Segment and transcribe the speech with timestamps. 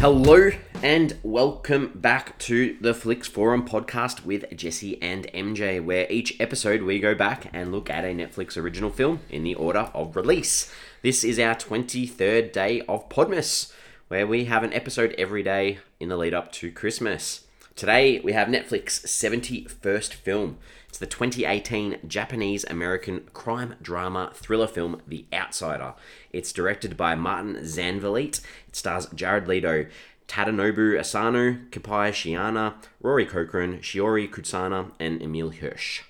[0.00, 0.50] Hello
[0.82, 6.80] and welcome back to the Flicks Forum podcast with Jesse and MJ, where each episode
[6.80, 10.72] we go back and look at a Netflix original film in the order of release.
[11.02, 13.74] This is our 23rd day of Podmas,
[14.08, 17.44] where we have an episode every day in the lead up to Christmas.
[17.76, 20.56] Today we have Netflix 71st film.
[20.90, 25.94] It's the 2018 Japanese American crime drama thriller film The Outsider.
[26.32, 28.40] It's directed by Martin Zandvliet.
[28.66, 29.86] It stars Jared Leto,
[30.26, 36.02] Tadanobu Asano, Kippei Shiina, Rory Cochrane, Shiori Kutsuna, and Emile Hirsch.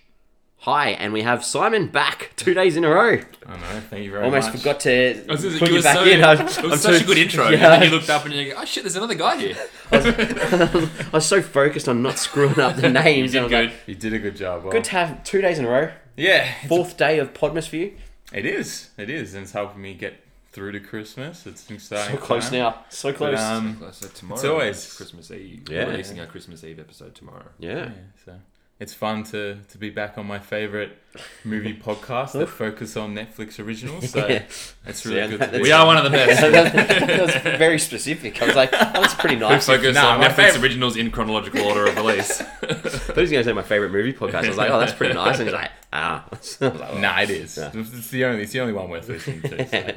[0.65, 3.19] Hi, and we have Simon back two days in a row.
[3.47, 3.81] I know.
[3.89, 4.27] Thank you very much.
[4.45, 4.59] Almost much.
[4.59, 6.23] forgot to I was gonna say, put you you back so, in.
[6.23, 7.49] I, it was I'm such so- a good intro.
[7.49, 7.73] Yeah.
[7.73, 9.57] And then you looked up and you go, oh shit, there's another guy here.
[9.91, 13.33] I was so focused on not screwing up the names.
[13.33, 13.65] You did good.
[13.71, 14.63] like, You did a good job.
[14.65, 15.93] Well, good to have two days in a row.
[16.19, 17.97] yeah, it's- Fourth day of Podmas for you.
[18.31, 18.91] it is.
[18.99, 21.47] It is, and it's helping me get through to Christmas.
[21.47, 22.17] It's an exciting.
[22.19, 22.59] So close time.
[22.59, 22.85] now.
[22.91, 23.41] So But, close.
[23.41, 25.63] um, So tomorrow It's always- Christmas Eve.
[25.71, 25.85] Yeah.
[25.87, 27.47] We're releasing our Christmas Eve episode tomorrow.
[27.59, 27.71] yeah.
[27.77, 27.91] yeah,
[28.27, 28.33] so
[28.81, 30.97] it's fun to to be back on my favorite
[31.45, 34.11] movie podcast that focus on Netflix originals.
[34.11, 34.43] So Yeah.
[34.87, 35.41] it's really Yeah, good.
[35.41, 36.41] that- To be We are one of the best.
[36.41, 38.41] that was very specific.
[38.43, 39.67] I was like, that was pretty We nice.
[39.67, 42.41] focus Nah, on my Netflix favorite- originals in chronological order of release.
[42.41, 44.45] I thought he was going to say my favorite movie podcast.
[44.45, 45.39] I was like, oh, that's pretty nice.
[45.39, 46.25] And he's like, ah.
[46.31, 47.57] I was like, well, Nah, it is.
[47.59, 47.71] Yeah.
[47.75, 48.43] It's the only.
[48.43, 49.69] It's the only one worth listening to.
[49.69, 49.95] So.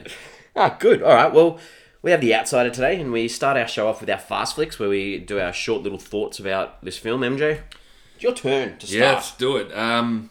[0.57, 1.01] ah, good.
[1.03, 1.31] All right.
[1.31, 1.59] Well,
[2.01, 4.77] we have The Outsider today, and we start our show off with our fast flicks,
[4.79, 7.21] where we do our short little thoughts about this film.
[7.21, 7.61] MJ, it's
[8.23, 8.99] your turn to start.
[8.99, 9.71] yeah, let's do it.
[9.77, 10.29] Um,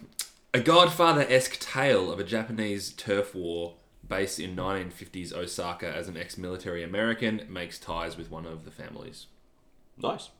[0.55, 3.75] a Godfather-esque tale of a Japanese turf war
[4.07, 9.27] based in 1950s Osaka as an ex-military American makes ties with one of the families.
[9.97, 10.31] Nice.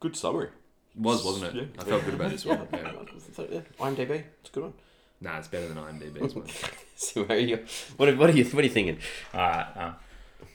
[0.00, 0.48] Good summary.
[0.96, 1.74] Was, wasn't it?
[1.78, 2.66] I felt good about this one.
[2.72, 2.92] Yeah.
[3.50, 3.60] Yeah.
[3.80, 4.24] IMDb.
[4.40, 4.72] It's a good one.
[5.20, 6.46] Nah, it's better than IMDb's one.
[6.96, 7.64] So where are you?
[7.96, 8.44] What, are- what are you?
[8.46, 8.98] What are you thinking?
[9.32, 9.76] Alright.
[9.76, 9.94] Um,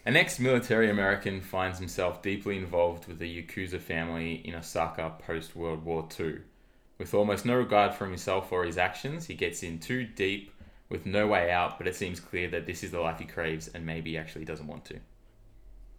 [0.06, 5.56] an ex military American finds himself deeply involved with the Yakuza family in Osaka post
[5.56, 6.40] World War II.
[6.98, 10.52] With almost no regard for himself or his actions, he gets in too deep
[10.90, 13.68] with no way out, but it seems clear that this is the life he craves
[13.68, 15.00] and maybe he actually doesn't want to.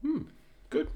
[0.03, 0.22] Hmm.
[0.70, 0.88] Good.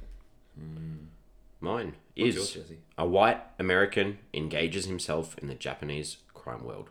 [1.61, 6.91] Mine What's is yours, a white American engages himself in the Japanese crime world.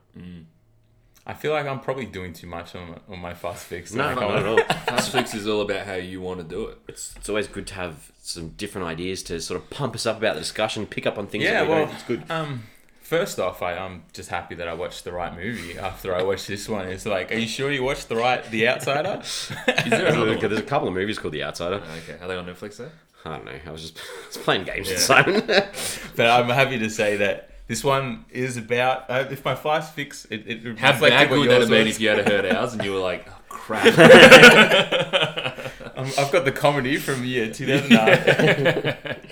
[1.30, 3.94] I feel like I'm probably doing too much on, on my fast flicks.
[3.94, 4.58] No, Like, not I at all.
[4.86, 6.78] Fast Flicks is all about how you want to do it.
[6.88, 10.18] It's, it's always good to have some different ideas to sort of pump us up
[10.18, 11.44] about the discussion, pick up on things.
[11.44, 11.94] Yeah, that we well, don't.
[11.96, 12.24] it's good.
[12.32, 12.64] Um,
[13.02, 16.48] first off, I, I'm just happy that I watched the right movie after I watched
[16.48, 16.88] this one.
[16.88, 19.22] It's like, are you sure you watched the right The Outsider?
[19.90, 20.40] There another one?
[20.40, 21.84] There's a couple of movies called The Outsider.
[22.04, 22.92] Okay, are they on Netflix there?
[23.26, 23.60] I don't know.
[23.66, 25.44] I was just, I was playing games with Simon.
[25.46, 29.10] but I'm happy to say that this one is about.
[29.10, 32.00] Uh, if my fast flicks, it, it How bad what would that have been if
[32.00, 33.86] you had heard ours and you were like, oh, crap.
[35.98, 39.18] Um, I've got the comedy from year 2009.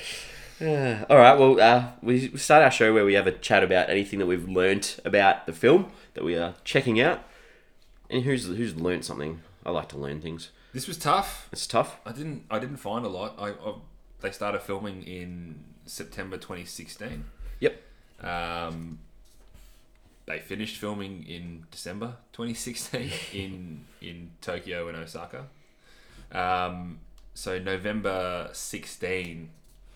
[0.59, 1.03] Yeah.
[1.09, 1.37] All right.
[1.37, 4.25] Well, uh, we we start our show where we have a chat about anything that
[4.25, 7.23] we've learnt about the film that we are checking out,
[8.09, 9.41] and who's who's learnt something.
[9.65, 10.51] I like to learn things.
[10.71, 11.49] this was tough.
[11.51, 11.99] It's tough.
[12.05, 12.45] I didn't.
[12.49, 13.35] I didn't find a lot.
[13.37, 13.75] I, I
[14.21, 17.25] they started filming in September 2016.
[17.59, 17.81] Yep.
[18.21, 18.99] Um,
[20.25, 25.45] they finished filming in December 2016 in in Tokyo and Osaka.
[26.31, 26.99] Um,
[27.33, 29.49] so November 16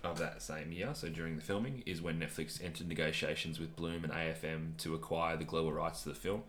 [0.03, 4.03] of that same year, so during the filming, is when Netflix entered negotiations with Bloom
[4.03, 6.43] and AFM to acquire the global rights to the film.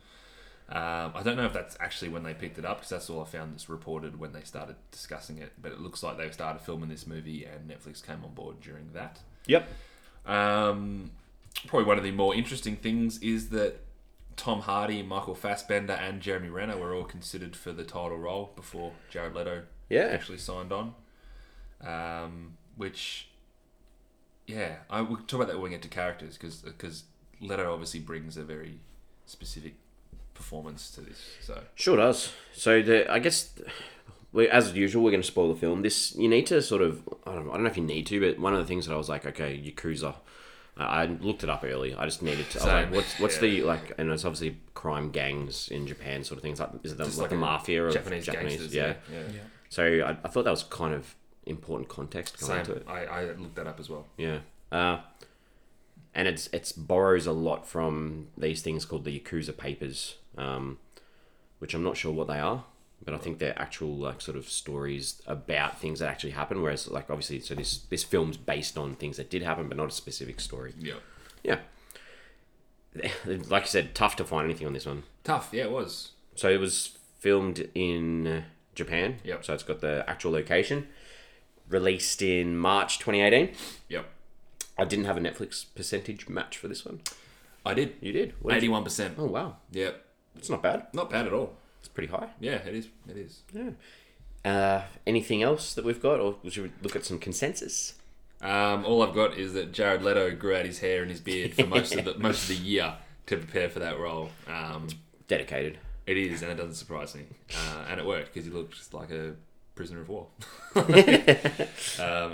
[0.69, 3.23] Um, I don't know if that's actually when they picked it up because that's all
[3.23, 5.53] I found that's reported when they started discussing it.
[5.61, 8.91] But it looks like they started filming this movie and Netflix came on board during
[8.93, 9.19] that.
[9.47, 9.69] Yep.
[10.27, 11.11] Um,
[11.67, 13.81] probably one of the more interesting things is that
[14.37, 18.93] Tom Hardy, Michael Fassbender, and Jeremy Renner were all considered for the title role before
[19.11, 20.05] Jared Leto Yeah.
[20.13, 20.95] actually signed on.
[21.83, 23.29] Um, which,
[24.47, 27.05] yeah, I will talk about that when we get to characters because
[27.41, 28.81] Leto obviously brings a very
[29.27, 29.75] specific
[30.35, 31.21] performance to this.
[31.43, 32.33] So Sure does.
[32.53, 33.51] So the I guess
[34.33, 35.83] we, as usual we're going to spoil the film.
[35.83, 38.21] This you need to sort of I don't, I don't know if you need to,
[38.21, 40.15] but one of the things that I was like, okay, Yakuza.
[40.81, 41.95] I I looked it up early.
[41.95, 42.61] I just needed to.
[42.61, 43.41] I was like, what's what's Yeah.
[43.43, 43.93] the like?
[43.99, 46.59] And it's obviously crime gangs in Japan, sort of things.
[46.61, 48.53] Like is it the, like, like the a mafia of Japanese, Japanese?
[48.57, 48.95] gangsters, yeah.
[49.13, 49.41] yeah, yeah.
[49.69, 51.15] So I, I thought that was kind of
[51.47, 52.59] important context going Same.
[52.61, 52.85] into it.
[52.89, 54.07] I, I looked that up as well.
[54.17, 54.39] Yeah.
[54.73, 55.01] Uh,
[56.15, 60.79] and it's it's borrows a lot from these things called the Yakuza papers, um,
[61.61, 62.65] which I'm not sure what they are,
[63.05, 66.61] but I think they're actual like sort of stories about things that actually happen.
[66.63, 69.89] Whereas like obviously, so this this film's based on things that did happen, but not
[69.89, 70.75] a specific story.
[70.79, 70.95] Yeah.
[71.43, 71.59] Yeah.
[73.25, 75.05] Like I said, tough to find anything on this one.
[75.25, 75.51] Tough.
[75.53, 76.11] Yeah, it was.
[76.35, 78.45] So it was filmed in
[78.75, 79.19] Japan.
[79.25, 79.45] Yep.
[79.45, 80.89] So it's got the actual location.
[81.69, 83.55] released in March 2018.
[83.89, 84.07] Yep.
[84.77, 87.01] I didn't have a Netflix percentage match for this one.
[87.65, 87.95] I did.
[88.01, 88.33] You did?
[88.41, 89.15] What did you- Eighty-one percent.
[89.19, 89.57] Oh, wow.
[89.71, 90.05] Yep.
[90.37, 90.87] It's not bad.
[90.93, 91.55] Not bad at all.
[91.95, 92.29] Pretty high.
[92.41, 92.89] Yeah, it is.
[93.09, 93.41] It is.
[93.53, 93.71] Yeah.
[94.45, 97.95] Uh, anything else that we've got, or should we look at some consensus?
[98.41, 101.53] Um, all I've got is that Jared Leto grew out his hair and his beard
[101.55, 102.95] for most of the most of the year
[103.27, 104.31] to prepare for that role.
[104.49, 104.89] Um,
[105.29, 105.79] Dedicated.
[106.07, 107.23] it is, and it doesn't surprise me.
[107.55, 109.35] Uh, and it worked because he looked just like a
[109.75, 110.27] prisoner of war.
[110.77, 110.87] um,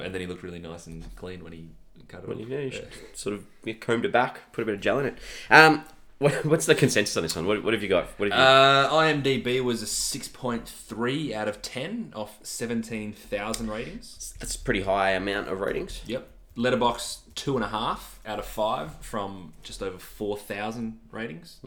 [0.01, 1.69] and then he looked really nice and clean when he
[2.09, 2.43] cut it Well, off.
[2.43, 2.81] you know, you Yeah.
[3.15, 5.19] sort of combed it back, put a bit of gel in it.
[5.51, 5.85] Um,
[6.19, 7.47] what, what's the consensus on this one?
[7.47, 8.07] What, what have you got?
[8.19, 8.45] What have you?
[8.45, 14.35] Uh, IMDb was a 6.3 out of 10 off 17,000 ratings.
[14.39, 16.03] That's a pretty high amount of ratings.
[16.07, 16.29] Yep.
[16.57, 21.61] Letterboxd two and a half out of five from just over 4,000 ratings.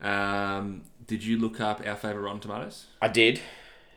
[0.00, 2.86] Um, did you look up our favorite Rotten Tomatoes?
[3.02, 3.40] I did.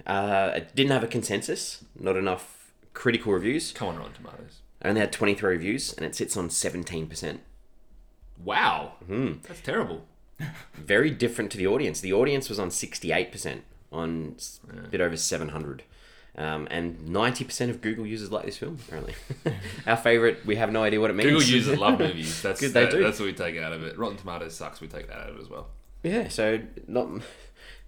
[0.06, 1.84] Uh, it didn't have a consensus.
[1.98, 3.72] Not enough critical reviews.
[3.72, 4.62] Come on, Rotten Tomatoes.
[4.82, 7.40] I only had 23 reviews, and it sits on 17%.
[8.44, 8.94] Wow.
[9.08, 10.06] That's terrible.
[10.76, 12.00] Very different to the audience.
[12.02, 13.62] The audience was on 68%,
[13.92, 14.36] on
[14.70, 15.84] a bit over 700.
[16.40, 19.16] Um, and 90% of Google users like this film, apparently.
[19.88, 21.30] Our favourite, we have no idea what it means.
[21.32, 22.40] Google users love movies.
[22.44, 23.02] That's Good, they that- do.
[23.04, 23.98] That's what we take out of it.
[23.98, 24.80] Rotten Tomatoes sucks.
[24.80, 25.68] We take that out of it as well.
[26.04, 27.08] Yeah, so not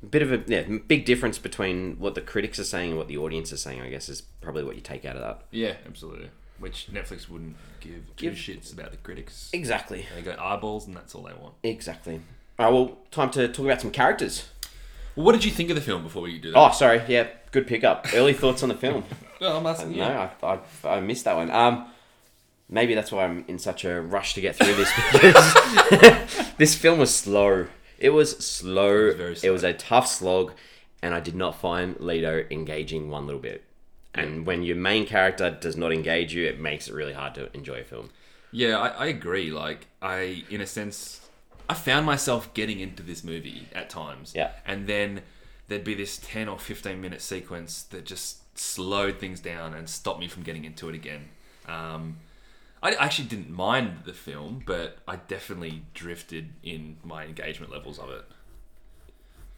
[0.01, 3.07] a bit of a yeah, big difference between what the critics are saying and what
[3.07, 3.81] the audience is saying.
[3.81, 5.43] I guess is probably what you take out of that.
[5.51, 6.31] Yeah, absolutely.
[6.59, 9.49] Which Netflix wouldn't give two Give- shits about the critics.
[9.53, 10.05] Exactly.
[10.15, 11.53] They got eyeballs, and that's all they want.
[11.63, 12.19] Exactly.
[12.57, 14.49] All right, well, time to talk about some characters.
[15.15, 16.57] Well, what did you think of the film before we do that?
[16.57, 17.01] Oh, sorry.
[17.07, 18.07] Yeah, good pickup.
[18.13, 19.03] Early thoughts on the film.
[19.39, 19.99] well, I'm asking you.
[19.99, 21.49] No, I, I, I missed that one.
[21.49, 21.87] Um,
[22.67, 26.99] maybe that's why I'm in such a rush to get through this because this film
[26.99, 27.67] was slow.
[27.97, 28.95] It was slow.
[28.97, 29.69] It was very It was slow.
[29.69, 30.51] a tough slog,
[31.01, 33.63] and I did not find Leto engaging one little bit.
[34.13, 37.55] And when your main character does not engage you, it makes it really hard to
[37.55, 38.09] enjoy a film.
[38.51, 39.51] Yeah, I, I agree.
[39.51, 41.27] Like, I, in a sense,
[41.69, 44.33] I found myself getting into this movie at times.
[44.35, 44.51] Yeah.
[44.65, 45.21] And then
[45.67, 50.19] there'd be this 10 or 15 minute sequence that just slowed things down and stopped
[50.19, 51.29] me from getting into it again.
[51.67, 52.17] Um,
[52.81, 58.09] I actually didn't mind the film, but I definitely drifted in my engagement levels of
[58.09, 58.25] it.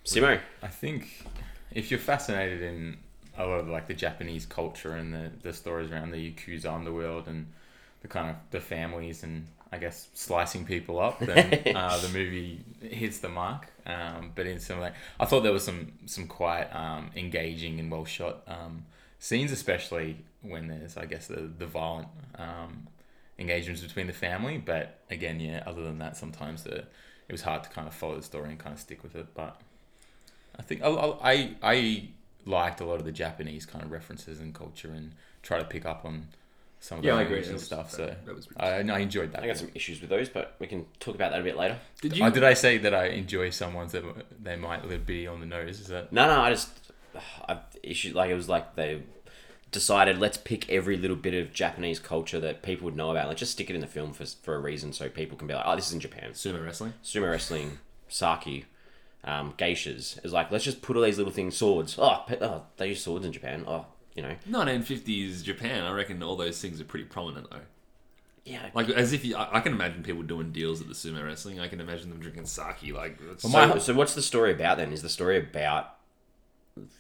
[0.04, 1.25] Simo, I think
[1.71, 2.97] if you're fascinated in
[3.38, 7.28] a lot of like the Japanese culture and the, the stories around the Yakuza underworld
[7.28, 7.48] and
[8.01, 12.63] the kind of the families and I guess slicing people up, then uh, the movie
[12.81, 13.68] hits the mark.
[13.86, 17.89] Um, but in some way, I thought there was some some quite um, engaging and
[17.89, 18.86] well shot um,
[19.19, 22.88] scenes, especially when there's I guess the the violent um,
[23.39, 24.57] engagements between the family.
[24.57, 26.80] But again, yeah, other than that, sometimes the
[27.30, 29.28] it was hard to kind of follow the story and kind of stick with it.
[29.33, 29.56] But
[30.60, 32.10] I think I, I I
[32.46, 35.86] liked a lot of the Japanese kind of references and culture and try to pick
[35.86, 36.28] up on
[36.80, 37.92] some of Yeah, the I language and was- stuff.
[37.92, 39.44] that- so that was I, I enjoyed that.
[39.44, 41.78] I got some issues with those, but we can talk about that a bit later.
[42.02, 42.26] Did you?
[42.26, 44.04] Oh, did I say that I enjoy some ones that
[44.42, 45.80] they might be on the nose?
[45.80, 46.70] Is that No, no, I just
[47.48, 49.04] I issued like it was like they
[49.72, 53.28] decided let's pick every little bit of Japanese culture that people would know about.
[53.28, 55.54] Let's just stick it in the film for for a reason, so people can be
[55.54, 56.32] like, oh, this is in Japan.
[56.32, 56.94] Sumo wrestling?
[57.04, 57.78] Sumo wrestling,
[58.10, 58.66] sake,
[59.23, 61.95] um, geishas is like let's just put all these little things, swords.
[61.99, 63.63] Oh, pe- oh, they use swords in Japan.
[63.68, 63.85] Oh,
[64.16, 67.61] you know, 1950s Japan, I reckon all those things are pretty prominent though.
[68.45, 68.69] yeah.
[68.73, 71.59] Like as if you, I, I can imagine people doing deals at the sumo wrestling.
[71.59, 72.94] I can imagine them drinking sake.
[72.94, 74.92] Like it's So, so, so what's the story about then?
[74.92, 75.95] Is the story about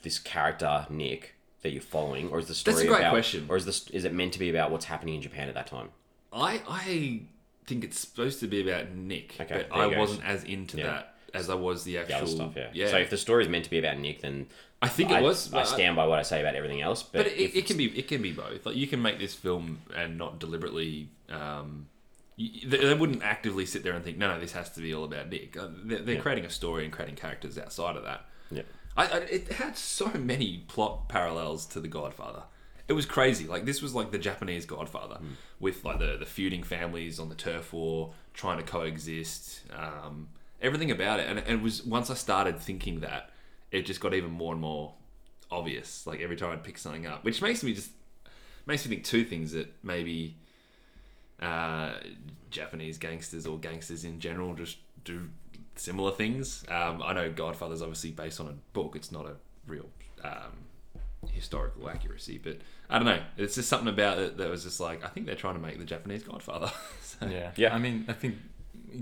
[0.03, 3.45] this character Nick that you're following, or is the story That's a great about, question.
[3.49, 5.67] or is this is it meant to be about what's happening in Japan at that
[5.67, 5.89] time?
[6.33, 7.21] I I
[7.65, 9.99] think it's supposed to be about Nick, Okay, but there you I go.
[9.99, 10.83] wasn't as into Yeah.
[10.87, 12.69] that as I was the The actual other stuff, yeah.
[12.73, 12.87] yeah.
[12.89, 14.47] So if the story is meant to be about Nick, then
[14.81, 15.53] I think it I, was.
[15.53, 17.03] I stand by what I say about everything else.
[17.03, 18.65] But, But it, it can be it can be both.
[18.65, 21.09] Like you can make this film and not deliberately.
[21.29, 21.87] Um,
[22.35, 24.93] you, they, they wouldn't actively sit there and think, no, no, this has to be
[24.93, 25.55] all about Nick.
[25.57, 26.21] Uh, they're they're Yeah.
[26.21, 28.25] creating a story and creating characters outside of that.
[28.49, 28.63] Yeah.
[28.97, 32.43] I, I, it had so many plot parallels to The Godfather.
[32.87, 33.47] It was crazy.
[33.47, 35.33] Like this was like the Japanese Godfather, Hmm.
[35.59, 39.61] with like the the feuding families on the turf war trying to coexist.
[39.73, 40.27] Um,
[40.61, 43.31] everything about it, and, and it was once I started thinking that,
[43.71, 44.93] it just got even more and more
[45.49, 46.05] obvious.
[46.07, 47.91] Like every time I'd pick something up, which makes me just
[48.65, 50.37] makes me think two things that maybe
[51.41, 51.93] uh,
[52.49, 55.29] Japanese gangsters or gangsters in general just do
[55.75, 56.63] similar things.
[56.69, 59.35] Um, I know Godfather's obviously based on a book; it's not a
[59.67, 59.89] real
[60.23, 60.67] um,
[61.31, 62.57] historical accuracy, but
[62.89, 63.21] I don't know.
[63.37, 65.77] It's just something about it that was just like I think they're trying to make
[65.79, 66.71] the Japanese Godfather.
[67.01, 67.73] so, Yeah, Yeah.
[67.73, 68.35] I mean, I think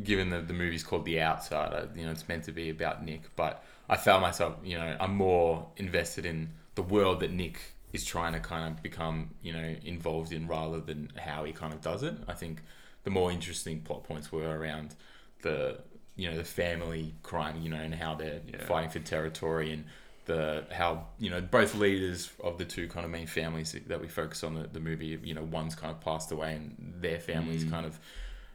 [0.04, 3.36] given that the movie's called The Outsider, you know, it's meant to be about Nick,
[3.36, 7.60] but I found myself, you know, I'm more invested in the world that Nick
[7.92, 11.74] is trying to kind of become you know involved in rather than how he kind
[11.74, 12.14] of does it.
[12.28, 12.62] I think
[13.04, 14.96] the more interesting plot points were around
[15.42, 15.80] the
[16.16, 18.64] you know the family crime, you know, and how they're Yeah.
[18.66, 19.86] fighting for territory and
[20.26, 24.08] the how you know both leaders of the two kind of main families that we
[24.08, 25.18] focus on the, the movie.
[25.24, 27.72] You know, one's kind of passed away and their family's Mm.
[27.72, 28.00] kind of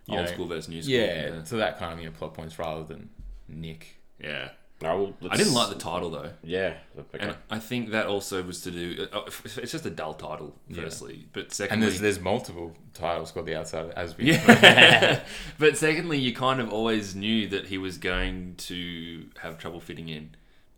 [0.06, 0.94] you Old know, school versus new school.
[0.94, 3.10] yeah, so that kind of you know plot points rather than
[3.48, 3.96] Nick.
[4.22, 4.50] yeah.
[4.82, 6.30] No, well, I didn't like the title though.
[6.42, 6.74] Yeah.
[6.98, 7.18] Okay.
[7.24, 9.06] And I think that also was to do.
[9.12, 10.82] uh, It's just a dull title, Yeah.
[10.82, 15.20] firstly, but And secondly, there's there's multiple titles called The Outsider as we yeah.
[15.58, 20.08] but secondly, you kind of always knew that he was going to have trouble fitting
[20.08, 20.34] in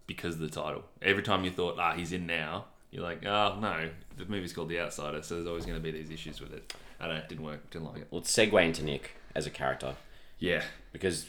[0.06, 0.84] because of the title.
[1.02, 4.68] Every time you thought, ah, he's in now, you're like, oh no, the movie's called
[4.68, 6.72] The Outsider, so there's always going to be these issues with it.
[7.00, 8.08] I don't know, it didn't work, didn't like it.
[8.12, 9.94] Let's segue into Nick as a character
[10.38, 10.62] Yeah,
[10.92, 11.26] because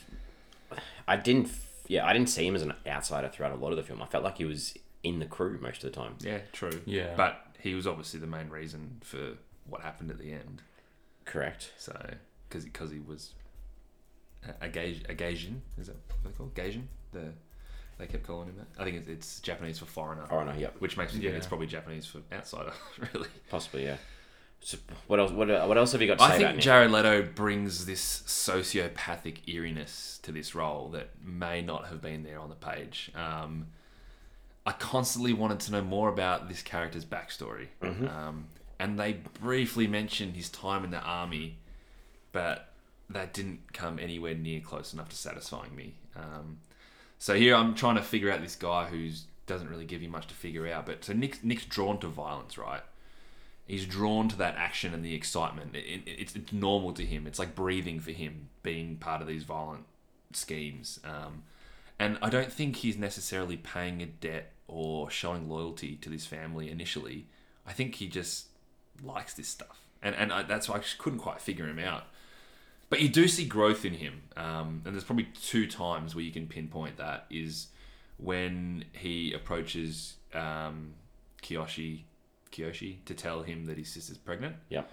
[1.08, 1.50] I didn't.
[1.88, 4.02] Yeah, I didn't see him as an outsider throughout a lot of the film.
[4.02, 4.74] I felt like he was
[5.04, 6.16] in the crew most of the time.
[6.20, 6.82] yeah, true.
[6.86, 7.14] Yeah.
[7.16, 10.62] But he was obviously the main reason for what happened at the end.
[11.26, 11.72] Correct.
[11.78, 11.94] So,
[12.50, 13.34] because because he was
[14.48, 16.84] uh, a, a, Gage, a Gaijin, is that what they call Gaijin?
[17.14, 17.32] The
[17.98, 18.68] they kept calling him that.
[18.80, 20.26] I think it's, it's Japanese for foreigner.
[20.30, 21.38] Oh no, yep, Which makes me think Yeah.
[21.38, 22.74] it's probably Japanese for outsider,
[23.14, 23.30] really.
[23.50, 23.98] possibly yeah.
[25.08, 25.32] What else?
[25.32, 26.60] What, what else have you got to say I think Nick?
[26.60, 32.40] Jared Leto brings this sociopathic eeriness to this role that may not have been there
[32.40, 33.12] on the page.
[33.16, 33.68] Um,
[34.66, 37.68] I constantly wanted to know more about this character's backstory.
[38.08, 38.48] Um,
[38.80, 41.60] and they briefly mentioned his time in the army,
[42.34, 42.74] but
[43.10, 45.96] that didn't come anywhere near close enough to satisfying me.
[46.16, 46.58] Um,
[47.18, 49.10] so here I'm trying to figure out this guy who
[49.46, 50.86] doesn't really give you much to figure out.
[50.86, 52.82] But so Nick, Nick's drawn to violence, right?
[53.68, 55.76] He's drawn to that action and the excitement.
[55.76, 57.28] It, it, it's, it's normal to him.
[57.28, 59.84] It's like breathing for him, being part of these violent
[60.32, 61.00] schemes.
[61.04, 61.44] Um,
[62.00, 66.70] and I don't think he's necessarily paying a debt or showing loyalty to this family
[66.70, 67.26] initially.
[67.66, 68.48] I think he just
[69.04, 72.04] likes this stuff, and and I, that's why I couldn't quite figure him out.
[72.90, 76.32] But you do see growth in him, um, and there's probably two times where you
[76.32, 77.68] can pinpoint that is
[78.18, 80.94] when he approaches um,
[81.42, 82.04] Kiyoshi,
[82.58, 84.92] Kiyoshi to tell him that his sister's pregnant, Yep.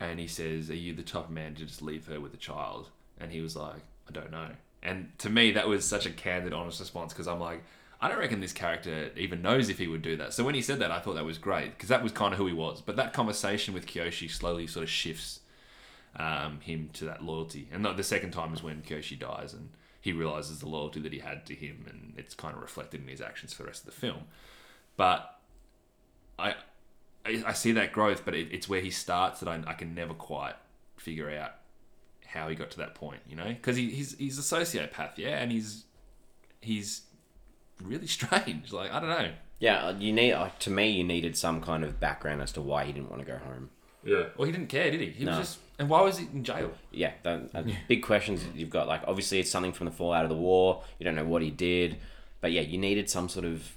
[0.00, 2.38] and he says, "Are you the type of man to just leave her with a
[2.38, 4.50] child?" And he was like, "I don't know."
[4.82, 7.62] And to me, that was such a candid, honest response because I'm like,
[8.00, 10.34] I don't reckon this character even knows if he would do that.
[10.34, 12.38] So when he said that, I thought that was great because that was kind of
[12.38, 12.82] who he was.
[12.82, 15.40] But that conversation with Kyoshi slowly sort of shifts
[16.16, 17.68] um, him to that loyalty.
[17.72, 19.70] And the the second time is when Kyoshi dies and
[20.02, 23.08] he realizes the loyalty that he had to him, and it's kind of reflected in
[23.08, 24.24] his actions for the rest of the film.
[24.98, 25.40] But
[26.38, 26.56] I
[27.26, 29.94] I, I see that growth, but it, it's where he starts that I, I can
[29.94, 30.54] never quite
[30.96, 31.52] figure out
[32.26, 33.20] how he got to that point.
[33.28, 35.84] You know, because he, he's he's a sociopath, yeah, and he's
[36.60, 37.02] he's
[37.82, 38.72] really strange.
[38.72, 39.30] Like I don't know.
[39.60, 40.90] Yeah, uh, you need uh, to me.
[40.90, 43.70] You needed some kind of background as to why he didn't want to go home.
[44.04, 44.24] Yeah.
[44.36, 45.10] Well, he didn't care, did he?
[45.10, 45.38] He No.
[45.38, 45.58] was just.
[45.78, 46.70] And why was he in jail?
[46.92, 48.86] Yeah, that, that big questions you've got.
[48.86, 50.84] Like, obviously, it's something from the fallout of the war.
[50.98, 51.96] You don't know what he did,
[52.40, 53.72] but yeah, you needed some sort of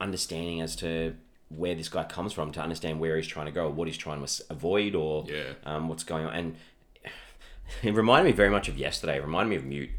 [0.00, 1.16] understanding as to
[1.56, 3.96] where this guy comes from to understand where he's trying to go, or what he's
[3.96, 5.52] trying to avoid, or Yeah.
[5.64, 6.34] um, what's going on.
[6.34, 6.56] And
[7.82, 9.16] it reminded me very much of yesterday.
[9.16, 9.90] It reminded me of Mute.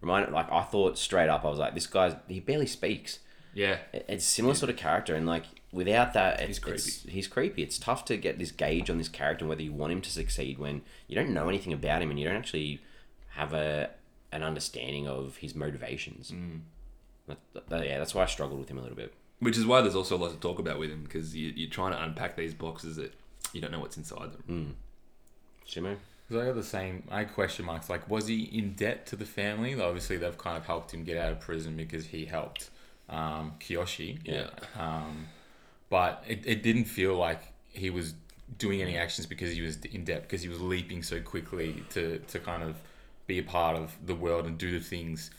[0.00, 1.44] Reminded like I thought straight up.
[1.44, 3.20] I was like, this guy he barely speaks.
[3.54, 3.78] Yeah.
[3.92, 6.76] It's a similar sort of character, and like without that, it's, He's creepy.
[6.78, 7.62] It's, he's creepy.
[7.62, 10.10] It's tough to get this gauge on this character and whether you want him to
[10.10, 12.80] succeed when you don't know anything about him and you don't actually
[13.30, 13.90] have a
[14.32, 16.30] an understanding of his motivations.
[16.30, 16.60] Mm.
[17.28, 19.14] That, that- yeah, that's why I struggled with him a little bit.
[19.42, 21.68] Which is why there's also a lot to talk about with him because you, you're
[21.68, 23.12] trying to unpack these boxes that
[23.52, 24.76] you don't know what's inside them.
[25.68, 25.96] Shimo?
[26.28, 27.02] Because I got the same.
[27.10, 27.90] I question marks.
[27.90, 29.78] Like, was he in debt to the family?
[29.80, 32.70] Obviously, they've kind of helped him get out of prison because he helped
[33.08, 34.20] um, Kiyoshi.
[34.24, 34.48] Yeah.
[34.78, 35.26] Um,
[35.90, 38.14] but it, it didn't feel like he was
[38.58, 42.18] doing any actions because he was in debt because he was leaping so quickly to,
[42.28, 42.76] to kind of
[43.26, 45.38] be a part of the world and do the things y-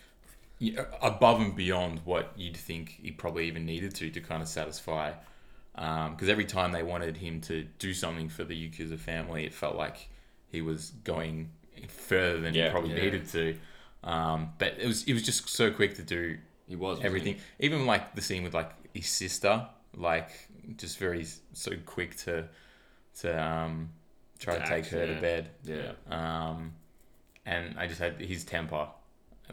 [1.01, 5.13] above and beyond what you'd think he probably even needed to to kind of satisfy.
[5.75, 9.75] Because every time they wanted him to do something for the Yakuza family, it felt
[9.75, 10.09] like
[10.51, 11.49] he was going
[11.87, 12.65] further than Yeah.
[12.65, 13.01] he probably Yeah.
[13.01, 13.57] needed to.
[14.03, 17.39] Um, but it was it was just so quick to do He was wasn't everything.
[17.59, 20.29] Even like the scene with like his sister, like
[20.77, 22.47] just very so quick to
[23.21, 23.89] to um
[24.39, 25.15] try To to, take act, her yeah.
[25.15, 25.49] to bed.
[25.63, 25.91] Yeah.
[26.09, 26.73] Um,
[27.45, 28.87] and I just had his temper.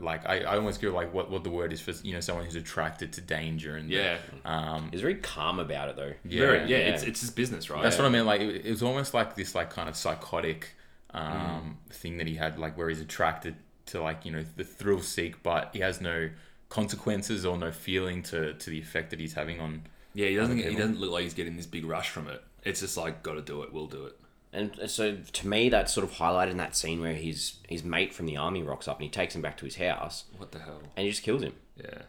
[0.02, 2.44] Like I, I almost feel like what, what the word is for you know someone
[2.44, 4.18] who's attracted to danger and Yeah.
[4.44, 6.12] um He's very calm about it though.
[6.24, 6.94] yeah Very, yeah, yeah.
[6.94, 7.82] It's, it's his business, right?
[7.82, 8.26] that's what I mean.
[8.26, 10.74] Like it, it was almost like this like kind of psychotic
[11.12, 15.00] um, thing that he had, like where he's attracted to like you know the thrill
[15.00, 16.30] seek, but he has no
[16.68, 19.82] consequences or no feeling to to the effect that he's having on
[20.14, 20.56] Yeah, he doesn't.
[20.58, 22.42] He doesn't look like he's getting this big rush from it.
[22.62, 23.72] It's just like, got to do it.
[23.72, 24.16] We'll do it.
[24.52, 28.12] And so to me, that's sort of highlighted in that scene where his his mate
[28.12, 30.58] from the army rocks up and he takes him back to his house What the
[30.58, 30.80] hell?
[30.96, 31.54] and he just kills him.
[31.76, 32.02] Yeah.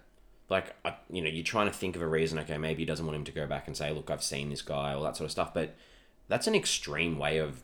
[0.50, 2.38] Like, I, you know, you're trying to think of a reason.
[2.40, 4.62] Okay, maybe he doesn't want him to go back and say, "Look, I've seen this
[4.62, 5.54] guy," all that sort of stuff.
[5.54, 5.76] But
[6.28, 7.62] that's an extreme way of,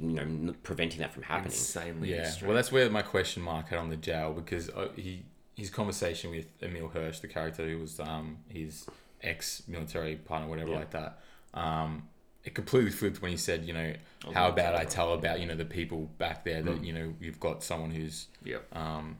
[0.00, 1.52] you know, preventing that from happening.
[1.52, 2.48] Insanely Yeah, extreme.
[2.48, 5.24] well, that's where my question mark had on the jail because uh, he
[5.56, 8.86] his conversation with Emile Hirsch, the character who was um, his
[9.22, 10.78] ex-military partner, whatever Yeah.
[10.78, 11.18] like that.
[11.54, 12.08] Um,
[12.44, 13.92] it completely flipped when he said, you know,
[14.34, 17.40] how about I tell about you know the people back there that you know you've
[17.40, 18.74] got someone who's Yep.
[18.76, 19.16] um,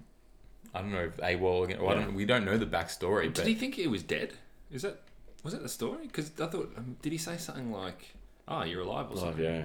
[0.75, 1.79] I don't know if AWOL again.
[1.79, 4.33] Or I don't, we don't know the backstory, Did but he think he was dead?
[4.71, 5.01] Is that
[5.45, 6.07] was that the story?
[6.07, 8.15] Because I thought, um, did he say something like,
[8.49, 9.45] "Oh, you're alive" or Oh, something?
[9.45, 9.65] yeah.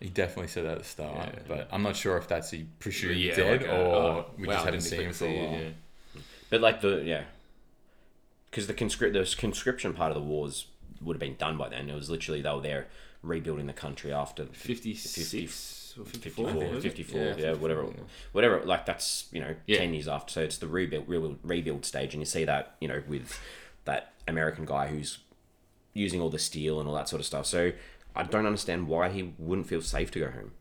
[0.00, 1.16] he definitely said that at the start.
[1.34, 1.40] Yeah.
[1.48, 4.46] But I'm not sure if that's he presumed Yeah, dead like, uh, or oh, we
[4.48, 5.60] wow, just haven't seen him for a while.
[5.60, 5.68] yeah.
[6.50, 7.22] But like the yeah,
[8.50, 10.66] because the conscript the conscription part of the wars
[11.04, 11.88] would have been done by then.
[11.90, 12.86] It was literally they were there
[13.22, 18.04] rebuilding the country after 56 or 54, 54, 54, yeah, whatever, 54, yeah.
[18.32, 18.60] whatever.
[18.64, 19.78] Like that's you know Yeah.
[19.78, 22.88] ten years after, so it's the rebuild, rebuild rebuild stage, and you see that you
[22.88, 23.38] know with
[23.84, 25.18] that American guy who's
[25.92, 27.46] using all the steel and all that sort of stuff.
[27.46, 27.72] So
[28.16, 30.52] I don't understand why he wouldn't feel safe to go home.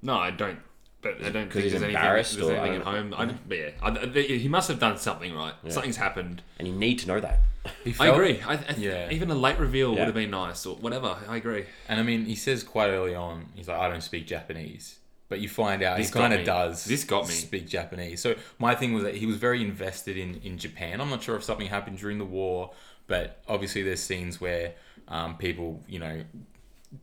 [0.00, 0.58] No, I don't.
[1.02, 3.12] But I don't 'Cause think he's there's anything, embarrassed there's or- anything I at don't-
[3.12, 3.30] home.
[3.30, 4.06] I, but yeah, I, I-
[4.38, 5.52] he must have done something right.
[5.68, 6.42] Something's happened.
[6.58, 7.40] And you need to know that.
[7.84, 8.40] He I agree.
[8.46, 9.10] I, I, Yeah.
[9.10, 9.98] Even a late reveal Yeah.
[10.00, 11.16] would have been nice or whatever.
[11.28, 11.66] I agree.
[11.88, 14.98] And I mean, he says quite early on, he's like, I don't speak Japanese.
[15.28, 16.84] But you find out This he kind of does.
[16.84, 17.32] This got me.
[17.34, 18.20] speak Japanese.
[18.20, 21.00] So my thing was that he was very invested in in Japan.
[21.00, 22.72] I'm not sure if something happened during the war,
[23.06, 24.74] but obviously there's scenes where
[25.08, 26.22] um, people, you know,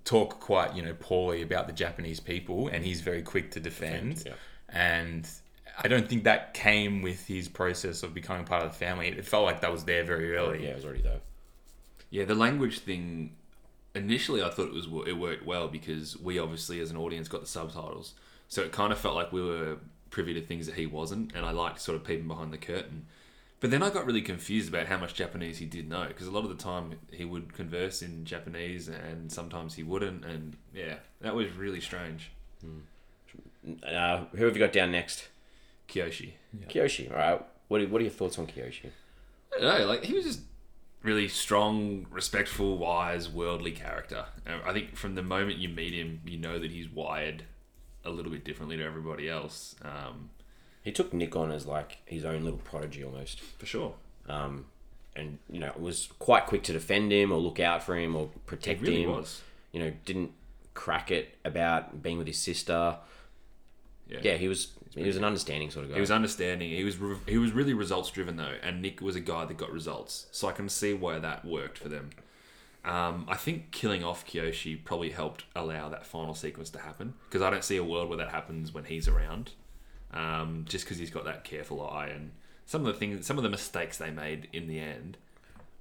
[0.06, 4.18] talk quite, you know, poorly about the Japanese people, and he's very quick to defend.
[4.18, 4.36] Defend,
[4.70, 5.30] And
[5.82, 9.08] I don't think that came with his process of becoming part of the family.
[9.08, 10.64] It felt like that was there very early.
[10.64, 11.20] Yeah, it was already there.
[12.10, 13.36] Yeah, the language thing.
[13.96, 17.42] Initially, I thought it was it worked well because we obviously, as an audience, got
[17.42, 18.14] the subtitles,
[18.48, 19.78] so it kind of felt like we were
[20.12, 23.08] privy to things that he wasn't, and I liked sort of peeping behind the curtain.
[23.60, 26.32] But then I got really confused about how much Japanese he did know because a
[26.32, 30.96] lot of the time he would converse in Japanese and sometimes he wouldn't, and yeah,
[31.22, 32.32] that was really strange.
[33.86, 35.28] Uh, who have you got down next?
[35.90, 36.34] Kyoshi.
[36.70, 37.12] Kiyoshi.
[37.12, 37.46] All right.
[37.68, 38.92] What are, what are your thoughts on Kiyoshi?
[39.56, 40.42] I don't know, like he was just
[41.04, 44.26] really strong, respectful, wise, worldly character.
[44.66, 47.44] I think from the moment you meet him, you know that he's wired
[48.06, 49.76] a little bit differently to everybody else.
[49.82, 50.30] Um,
[50.82, 53.40] He took Nick on as like his own little prodigy almost.
[53.42, 53.94] for sure.
[54.28, 54.66] Um,
[55.16, 58.30] and you know was quite quick to defend him or look out for him or
[58.46, 59.12] protect really him.
[59.12, 59.42] was.
[59.72, 60.32] You know, didn't
[60.74, 62.98] crack it about being with his sister.
[64.08, 64.20] Yeah.
[64.24, 64.74] Yeah, he was.
[64.96, 65.96] He was an understanding sort of guy.
[65.96, 66.72] He was understanding.
[66.72, 69.58] He was re- he was really results driven though, and Nick was a guy that
[69.58, 70.26] got results.
[70.32, 72.10] So I can see why that worked for them.
[72.84, 77.42] Um, I think killing off Kyoshi probably helped allow that final sequence to happen because
[77.42, 79.52] I don't see a world where that happens when he's around.
[80.12, 82.32] Um, just because he's got that careful eye and
[82.66, 85.18] some of the things, some of the mistakes they made in the end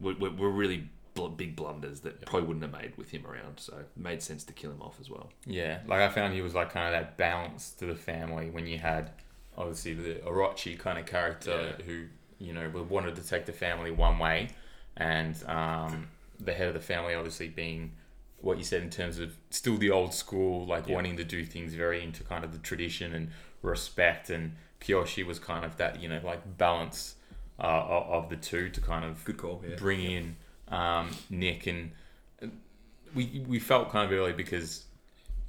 [0.01, 3.59] were, were, were really bl- big blunders that probably wouldn't have made with him around.
[3.61, 5.31] So it made sense to kill him off as well.
[5.47, 8.67] Yeah, like I found he was like kind of that balance to the family when
[8.67, 9.11] you had
[9.57, 11.85] obviously the Orochi kind of character Yeah.
[11.85, 12.05] who
[12.38, 14.49] you know wanted to take the family one way,
[14.97, 17.93] and um, the head of the family obviously being
[18.41, 20.95] what you said in terms of still the old school, like Yeah.
[20.95, 23.31] wanting to do things very into kind of the tradition and
[23.62, 27.14] respect, and Kyoshi was kind of that you know like balance
[27.61, 29.62] uh, of, the two to kind of Good call.
[29.68, 29.75] Yeah.
[29.77, 30.37] bring in
[30.68, 31.90] um, Nick and
[33.14, 34.85] we we felt kind of early because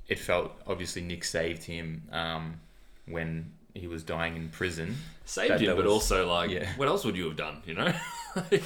[0.07, 2.59] it felt obviously Nick saved him um,
[3.05, 4.95] when he was dying in prison.
[5.25, 6.69] Saved That- him, that but was- also like, yeah.
[6.77, 7.61] what else would you have done?
[7.65, 7.93] You know.
[8.51, 8.61] Like,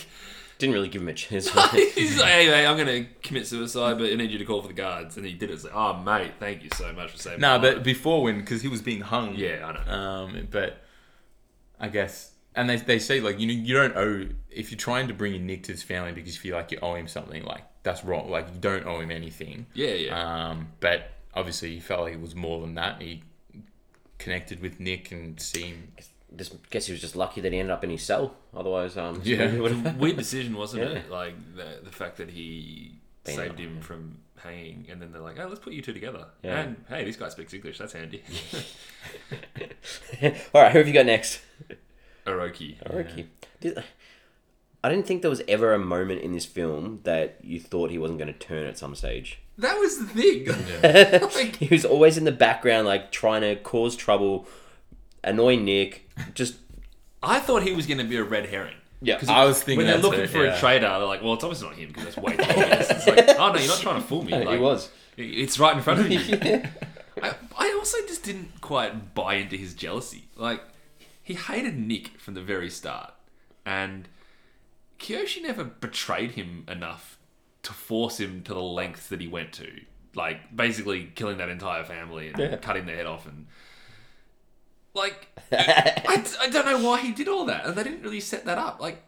[0.57, 1.49] Didn't really give him a chance.
[1.71, 4.61] He's like, hey, mate, I'm going to commit suicide, but I need you to call
[4.61, 5.17] for the guards.
[5.17, 5.53] And he did it.
[5.53, 7.41] It's like, oh, mate, thank you so much for saving me.
[7.41, 9.35] No, my but life." before when because he was being hung.
[9.35, 9.91] Yeah, I know.
[9.91, 10.81] Um, but
[11.79, 12.31] I guess.
[12.55, 15.33] And they, they say like you know you don't owe if you're trying to bring
[15.33, 18.03] in Nick to his family because you feel like you owe him something like that's
[18.05, 20.49] wrong like you don't owe him anything Yeah, yeah.
[20.49, 23.01] Um, but obviously, he felt like it was more than that.
[23.01, 23.23] He
[24.19, 25.93] connected with Nick and seen.
[26.35, 28.35] Just guess he was just lucky that he ended up in his cell.
[28.55, 29.47] Otherwise, um, Yeah.
[29.51, 30.97] he would've- a weird decision, wasn't Yeah.
[30.99, 31.09] it?
[31.11, 33.81] Like, the, the fact that he Been saved up, him yeah.
[33.83, 36.25] from hanging, and then they're like, oh, let's put you two together.
[36.43, 36.59] Yeah.
[36.61, 37.77] And, hey, this guy speaks English.
[37.77, 38.23] That's handy.
[40.53, 41.39] All right, who have you got next?
[42.25, 42.77] Oroki.
[42.83, 43.27] Oroki.
[43.59, 43.83] Did-
[44.85, 47.97] I didn't think there was ever a moment in this film that you thought he
[47.97, 49.39] wasn't going to turn at some stage.
[49.57, 51.21] That was the thing.
[51.35, 54.45] like, He was always in the background, like trying to cause trouble,
[55.23, 56.09] annoy Nick.
[56.33, 56.55] Just
[57.21, 58.75] I thought he was going to be a red herring.
[59.01, 60.55] Yeah, 'Cause I was thinking when they're that looking too, for yeah.
[60.55, 63.07] a traitor, they're like, "Well, it's obviously not him because that's way too obvious." It's
[63.07, 64.89] like, "Oh no, you're not trying to fool me." Like, he was.
[65.17, 66.19] It's right in front of you.
[67.21, 70.23] I, I also just didn't quite buy into his jealousy.
[70.35, 70.61] Like,
[71.21, 73.13] he hated Nick from the very start,
[73.65, 74.07] and
[74.99, 77.17] Kyoshi never betrayed him enough
[77.63, 79.69] to force him to the lengths that he went to.
[80.15, 82.55] Like, basically killing that entire family and Yeah.
[82.57, 83.47] cutting their head off and.
[84.93, 88.45] Like, I, I don't know why he did all that, and they didn't really set
[88.45, 88.79] that up.
[88.79, 89.03] Like,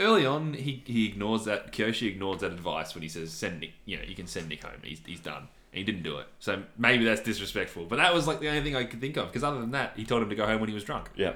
[0.00, 1.72] early on, he, he ignores that.
[1.72, 4.62] Kyoshi ignores that advice when he says, "Send Nick, you know, you can send Nick
[4.64, 4.80] home.
[4.82, 7.84] He's, he's done." And he didn't do it, so maybe that's disrespectful.
[7.86, 9.94] But that was like the only thing I could think of, because other than that,
[9.96, 11.10] he told him to go home when he was drunk.
[11.16, 11.32] Yeah.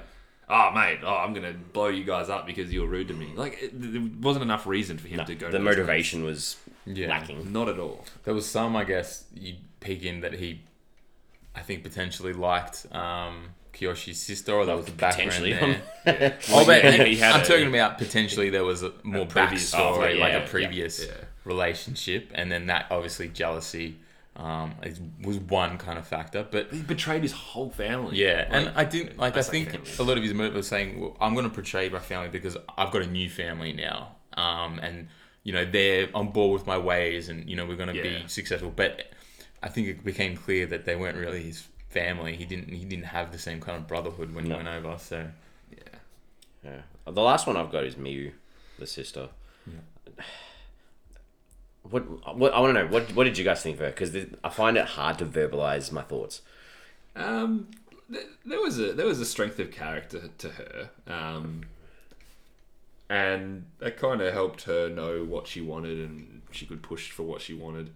[0.47, 3.33] Oh mate, oh I'm gonna blow you guys up because you were rude to me.
[3.35, 5.47] Like, it, there wasn't enough reason for him No, to go.
[5.47, 7.09] the to those motivation was Yeah.
[7.09, 7.51] lacking.
[7.51, 8.05] not at all.
[8.23, 10.61] There was some, I guess, you peek in that he,
[11.53, 15.53] I think, potentially liked um, Kiyoshi's sister, or there was a background Potentially.
[15.53, 15.81] there.
[16.05, 16.33] Yeah.
[16.51, 20.07] Oh, but Yeah, I'm a- talking about potentially there was a more previous- backstory, oh,
[20.09, 21.11] yeah, like a previous yeah.
[21.45, 23.97] relationship, and then that obviously jealousy
[24.35, 26.47] um, is, was one kind of factor.
[26.49, 28.17] But He betrayed his whole family.
[28.17, 29.33] yeah, and I didn't like.
[29.33, 29.91] I that's like think family.
[29.99, 32.55] a lot of his motive was saying, well, "I'm going to portray my family because
[32.77, 35.07] I've got a new family now, um, and
[35.43, 38.21] you know they're on board with my ways, and you know we're going to Yeah.
[38.21, 39.11] be successful." But
[39.61, 42.35] I think it became clear that they weren't really his family.
[42.35, 42.69] He didn't.
[42.69, 44.57] He didn't have the same kind of brotherhood when No.
[44.57, 44.97] he went over.
[44.99, 45.27] So
[45.71, 45.99] yeah.
[46.63, 46.81] Yeah.
[47.11, 48.31] The last one I've got is Miyu,
[48.77, 49.29] the sister.
[51.83, 53.87] What, what I want to know what what did you guys think of her?
[53.89, 56.41] Because I find it hard to verbalize my thoughts.
[57.15, 57.69] Um,
[58.11, 61.63] th- there was a there was a strength of character to her, um,
[63.09, 67.23] and that kind of helped her know what she wanted, and she could push for
[67.23, 67.89] what she wanted.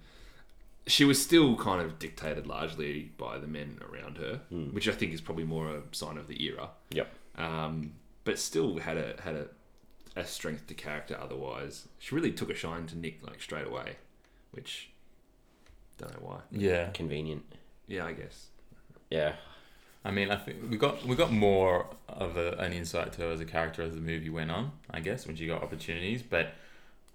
[0.85, 4.41] She was still kind of dictated largely by the men around her,
[4.71, 6.69] which I think is probably more a sign of the era.
[6.91, 7.09] Yep.
[7.37, 7.93] Um,
[8.25, 9.47] but still had a had a,
[10.15, 11.17] a strength to character.
[11.19, 13.95] Otherwise, she really took a shine to Nick like straight away,
[14.51, 14.89] which
[15.97, 16.39] don't know why.
[16.51, 17.43] yeah, Convenient.
[17.87, 18.47] Yeah, I guess.
[19.09, 19.33] Yeah.
[20.05, 23.31] I mean, I think we got we got more of a, an insight to her
[23.31, 24.71] as a character as the movie went on.
[24.91, 26.55] I guess when she got opportunities, but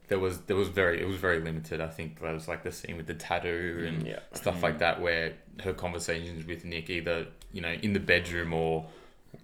[0.08, 1.80] there was there was very it was very limited.
[1.80, 4.20] I think there was like the scene with the tattoo mm, and Yeah.
[4.32, 4.80] stuff like mm.
[4.80, 8.86] that, where her conversations with Nick either you know in the bedroom or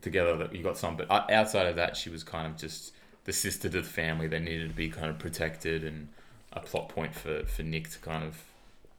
[0.00, 0.96] together that you got some.
[0.96, 2.92] But uh, outside of that, she was kind of just
[3.24, 4.26] the sister to the family.
[4.26, 6.08] They needed to be kind of protected and
[6.52, 8.42] a plot point for for Nick to kind of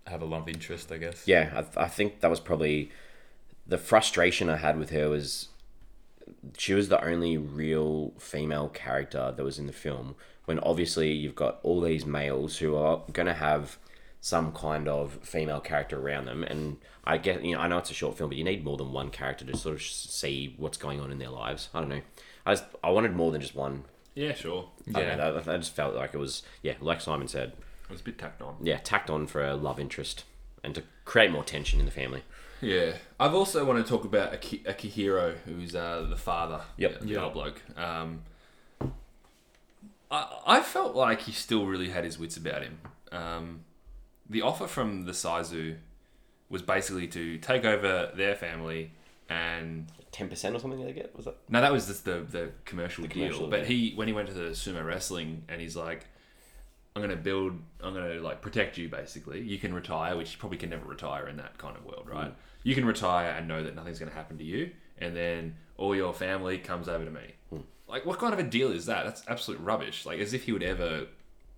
[0.07, 0.91] have a love interest.
[0.91, 1.27] I guess.
[1.27, 2.91] Yeah, I, I think that was probably
[3.65, 5.49] the frustration I had with her was
[6.57, 10.15] she was the only real female character that was in the film.
[10.45, 13.77] When obviously you've got all these males who are going to have
[14.21, 17.91] some kind of female character around them, and I get you know I know it's
[17.91, 20.77] a short film, but you need more than one character to sort of see what's
[20.77, 21.69] going on in their lives.
[21.73, 22.01] I don't know.
[22.45, 23.83] I just I wanted more than just one.
[24.13, 24.69] Yeah, sure.
[24.93, 25.15] I, Yeah.
[25.15, 27.53] don't know, I, I just felt like it was yeah, like Simon said,
[27.85, 28.55] It was a bit tacked on.
[28.61, 30.23] yeah, tacked on for a love interest
[30.63, 32.23] and to create more tension in the family.
[32.61, 36.61] Yeah, I've also want to talk about Aki- Akihiro, who's uh, the father.
[36.77, 37.01] Yep.
[37.01, 37.23] the Yeah.
[37.25, 37.61] old bloke.
[37.77, 38.21] Um,
[40.11, 42.79] I I felt like he still really had his wits about him.
[43.11, 43.61] Um,
[44.29, 45.77] the offer from the Saizu
[46.49, 48.91] was basically to take over their family
[49.29, 51.35] and Ten percent or something they get was that?
[51.49, 53.49] no, that was just the the commercial, commercial, deal.
[53.49, 56.05] But he when he went to the sumo wrestling and he's like,
[56.95, 58.87] I'm gonna build, I'm gonna like protect you.
[58.87, 62.07] Basically, you can retire, which you probably can never retire in that kind of world,
[62.09, 62.33] right?
[62.63, 66.13] You can retire and know that nothing's gonna happen to you, and then all your
[66.13, 67.33] family comes over to me.
[67.87, 69.05] Like, what kind of a deal is that?
[69.05, 70.05] That's absolute rubbish.
[70.05, 71.07] Like, as if he would ever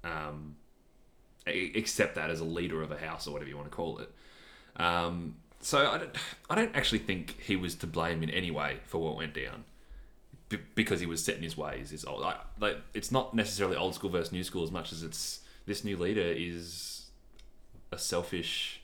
[0.04, 0.56] um,
[1.46, 4.12] accept that as a leader of a house or whatever you want to call it.
[4.76, 6.16] Um, so I don't,
[6.50, 9.64] I don't actually think he was to blame in any way for what went down,
[10.50, 11.92] B- because he was set in his ways.
[11.92, 12.22] Is old.
[12.60, 15.98] Like it's not necessarily old school versus new school as much as it's this new
[15.98, 17.08] leader is
[17.92, 18.82] a selfish,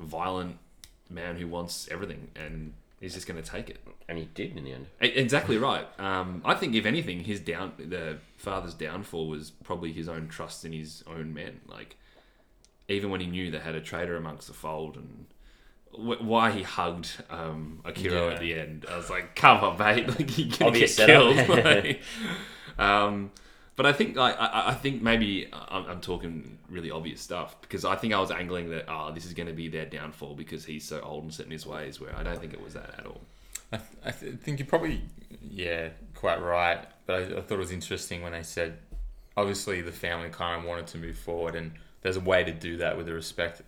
[0.00, 0.58] violent
[1.10, 3.78] man who wants everything and he's just going to take it.
[4.08, 4.86] And he did in the end.
[5.00, 5.86] Exactly right.
[6.00, 10.64] Um, I think if anything, his down the father's downfall was probably his own trust
[10.64, 11.60] in his own men.
[11.66, 11.96] Like
[12.88, 15.26] even when he knew they had a traitor amongst the fold, and
[15.92, 18.32] wh- why he hugged um, Akira Yeah.
[18.34, 20.08] at the end, I was like, "Come on, mate!
[20.18, 21.46] Like you're gonna Obvious get setup.
[21.46, 22.00] killed." like,
[22.78, 23.30] um,
[23.76, 27.60] but I think like I, I think maybe uh, I'm, I'm talking really obvious stuff
[27.60, 30.34] because I think I was angling that oh this is going to be their downfall
[30.34, 32.00] because he's so old and set in his ways.
[32.00, 33.20] Where I don't think it was that at all.
[33.72, 35.02] I, th- I th- think you're probably,
[35.40, 36.84] yeah, quite right.
[37.06, 38.78] But I, I thought it was interesting when they said,
[39.36, 42.76] obviously, the family kind of wanted to move forward, and there's a way to do
[42.78, 43.62] that with the respect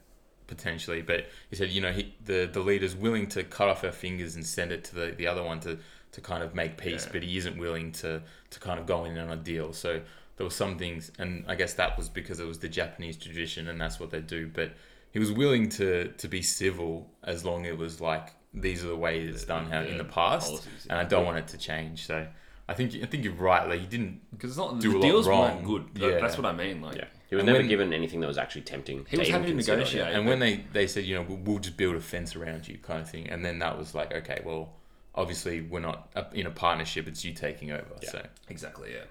[0.46, 1.00] potentially.
[1.00, 4.36] But he said, you know, he, the the leader's willing to cut off her fingers
[4.36, 5.78] and send it to the, the other one to
[6.14, 7.12] to kind of make peace, Yeah.
[7.12, 9.72] but he isn't willing to to kind of go in on a deal.
[9.72, 10.00] So
[10.36, 13.68] there were some things, and I guess that was because it was the Japanese tradition,
[13.68, 14.48] and that's what they do.
[14.48, 14.72] But
[15.12, 18.88] he was willing to to be civil as long as it was like these are
[18.88, 21.48] the ways it's done how, in the the past, policies, and I don't want it
[21.48, 22.06] to change.
[22.06, 22.26] So
[22.68, 23.68] I think I think you're right.
[23.68, 25.40] Like he didn't Because it's not Do a the lot deals wrong.
[25.64, 26.02] weren't good.
[26.02, 26.20] Yeah.
[26.20, 26.80] That's what I mean.
[26.80, 29.04] Like, Yeah, he was And never when- given anything that was actually tempting.
[29.08, 30.14] He was even happy to negotiate.
[30.14, 32.78] and when they, they said, you know, we'll, we'll just build a fence around you,
[32.78, 34.72] kind of thing, and then that was like, okay, well,
[35.14, 37.86] obviously we're not uh, in a partnership; it's you taking over.
[38.02, 38.10] Yeah.
[38.10, 38.92] So exactly.
[38.92, 39.04] Yeah.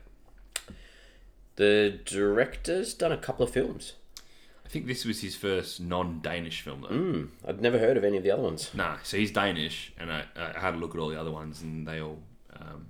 [1.55, 3.93] The director's done a couple of films.
[4.65, 6.87] I think this was his first non-Danish film though.
[6.87, 8.71] Hmm, I'd never heard of any of the other ones.
[8.73, 11.61] Nah, so he's Danish, and I, I had a look at all the other ones,
[11.61, 12.17] and they all
[12.59, 12.87] um,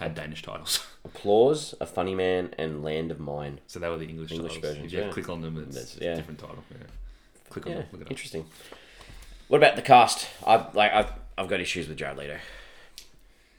[0.00, 0.84] had Danish titles.
[1.04, 3.60] Applause, A Funny Man, and Land of Mine.
[3.68, 4.70] so they were the English, English titles.
[4.72, 5.12] versions, If you yeah.
[5.12, 6.12] click on them, it's, That's- it's yeah.
[6.12, 6.64] a different title.
[6.70, 6.76] Yeah.
[7.50, 7.86] Click on Yeah, them.
[7.92, 8.10] Look it up.
[8.10, 8.46] interesting.
[9.46, 10.26] What about the cast?
[10.44, 12.38] I've like I've, I've got issues with Jared Leto.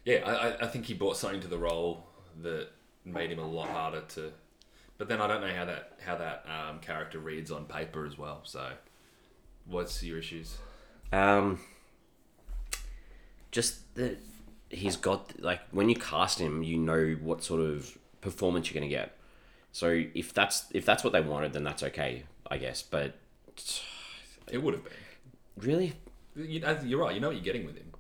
[0.06, 2.06] Yeah, I, I- think he brought something to the role
[2.42, 2.68] that
[3.04, 4.32] made him a lot harder to.
[4.98, 8.18] But then I don't know how that how that um, character reads on paper as
[8.18, 8.42] well.
[8.44, 8.72] So,
[9.66, 10.56] what's your issues?
[11.12, 11.60] Um,
[13.52, 14.18] just that
[14.70, 18.90] he's got like when you cast him, you know what sort of performance you're gonna
[18.90, 19.18] get.
[19.74, 22.82] So if that's if that's what they wanted, then that's okay, I guess.
[22.82, 23.16] But
[24.50, 24.94] It would have been.
[25.58, 26.05] really, You, I think
[26.36, 27.14] you're right.
[27.14, 27.92] You know what you're getting with him.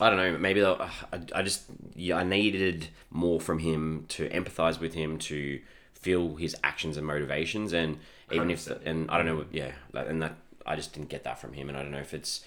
[0.00, 0.38] I don't know.
[0.38, 0.90] Maybe I,
[1.34, 5.60] I just yeah, I needed more from him to empathize with him to
[5.92, 7.98] feel his actions and motivations, and
[8.32, 8.86] even if 100%.
[8.86, 11.68] and I don't know, yeah, like, and that I just didn't get that from him,
[11.68, 12.42] and I don't know if it's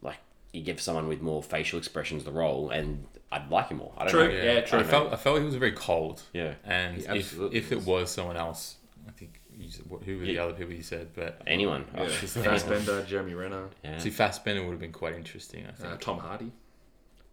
[0.00, 0.18] like
[0.52, 3.92] you give someone with more facial expressions the role, and I'd like him more.
[3.98, 4.28] I don't True.
[4.28, 4.34] know.
[4.44, 4.78] Yeah, true.
[4.78, 6.22] I felt I felt he was very cold.
[6.32, 6.54] Yeah.
[6.64, 7.86] and if if it was.
[7.86, 8.76] was someone else,
[9.08, 10.44] I think you said, what, who were the Yeah.
[10.44, 11.08] other people you said?
[11.14, 11.84] But Anyone.
[11.94, 12.02] Yeah.
[12.02, 13.98] Oh, Fassbender, Jeremy Renner, yeah.
[13.98, 15.66] see, Fassbender would have been quite interesting.
[15.66, 15.92] I think.
[15.92, 16.52] uh, Tom Hardy.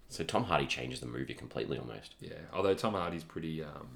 [0.09, 2.15] So Tom Hardy changes the movie completely almost.
[2.19, 3.87] Yeah, although Tom Hardy's pretty um,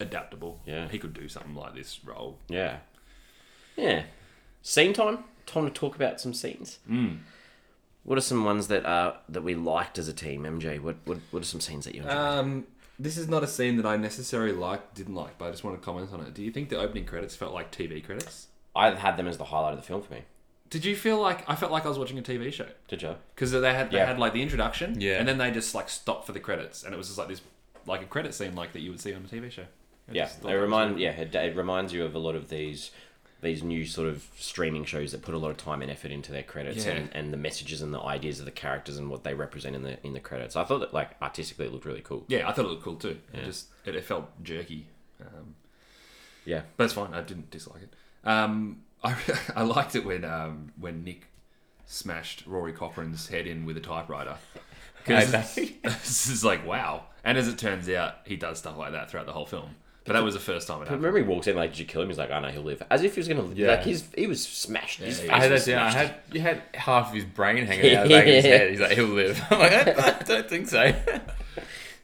[0.00, 0.60] adaptable.
[0.66, 0.88] Yeah.
[0.88, 2.38] he could do something like this role.
[2.48, 2.78] Yeah.
[3.76, 4.04] Yeah.
[4.62, 5.24] Scene time.
[5.46, 6.78] Time to talk about some scenes.
[6.88, 7.18] Mm.
[8.04, 10.80] What are some ones that uh that we liked as a team, MJ?
[10.80, 12.16] What what, what are some scenes that you enjoyed?
[12.16, 12.66] Um,
[13.00, 15.80] this is not a scene that I necessarily liked, didn't like, but I just want
[15.80, 16.34] to comment on it.
[16.34, 18.48] Do you think the opening credits felt like TV credits?
[18.76, 20.22] I had them as the highlight of the film for me.
[20.68, 23.16] Did you feel like I felt like I was watching a TV show Did you?
[23.34, 24.06] because they had they Yeah.
[24.06, 25.18] had like the introduction, Yeah.
[25.18, 27.40] and then they just like stopped for the credits, and it was just like this
[27.86, 29.62] like a credit scene like that you would see on a TV show.
[30.08, 30.24] I Yeah.
[30.24, 32.50] just thought It that was remind yeah, it, it reminds you of a lot of
[32.50, 32.90] these
[33.42, 36.30] these new sort of streaming shows that put a lot of time and effort into
[36.32, 36.92] their credits Yeah.
[36.92, 39.82] and, and the messages and the ideas of the characters and what they represent in
[39.82, 40.56] the in the credits.
[40.56, 42.24] I thought that like artistically it looked really cool.
[42.28, 43.18] Yeah, I thought it looked cool too.
[43.32, 43.40] Yeah.
[43.40, 44.86] It just it, it felt jerky.
[45.20, 45.54] Um,
[46.44, 46.62] Yeah.
[46.76, 47.14] But it's fine.
[47.14, 47.94] I didn't dislike it.
[48.28, 49.16] Um, I
[49.56, 51.28] I liked it when um, when Nick
[51.86, 54.36] smashed Rory Cochrane's head in with a typewriter.
[55.02, 57.04] Because this is like wow.
[57.24, 59.74] And as it turns out, he does stuff like that throughout the whole film.
[60.04, 61.02] But that was the first time it happened.
[61.02, 62.08] remember he walks in like, did you kill him?
[62.08, 62.82] He's like, oh no, he'll live.
[62.90, 63.68] As if he was gonna Yeah.
[63.72, 65.00] like his he was smashed.
[65.00, 65.36] his Yeah, face yeah.
[65.36, 65.86] I had was that down.
[65.86, 66.08] I smashed.
[66.08, 68.70] had you had half of his brain hanging out the back of his head.
[68.70, 69.40] He's like, he'll live.
[69.50, 70.92] I'm like, I, I don't think so.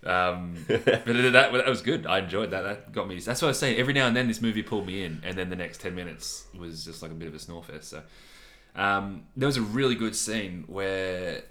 [0.05, 2.07] Um, but that, that was good.
[2.07, 2.63] I enjoyed that.
[2.63, 3.19] That got me.
[3.19, 3.77] That's what I was saying.
[3.79, 6.45] Every now and then, this movie pulled me in, and then the next ten minutes
[6.57, 7.89] was just like a bit of a snore fest.
[7.91, 8.03] So
[8.77, 11.43] um, there was a really good scene where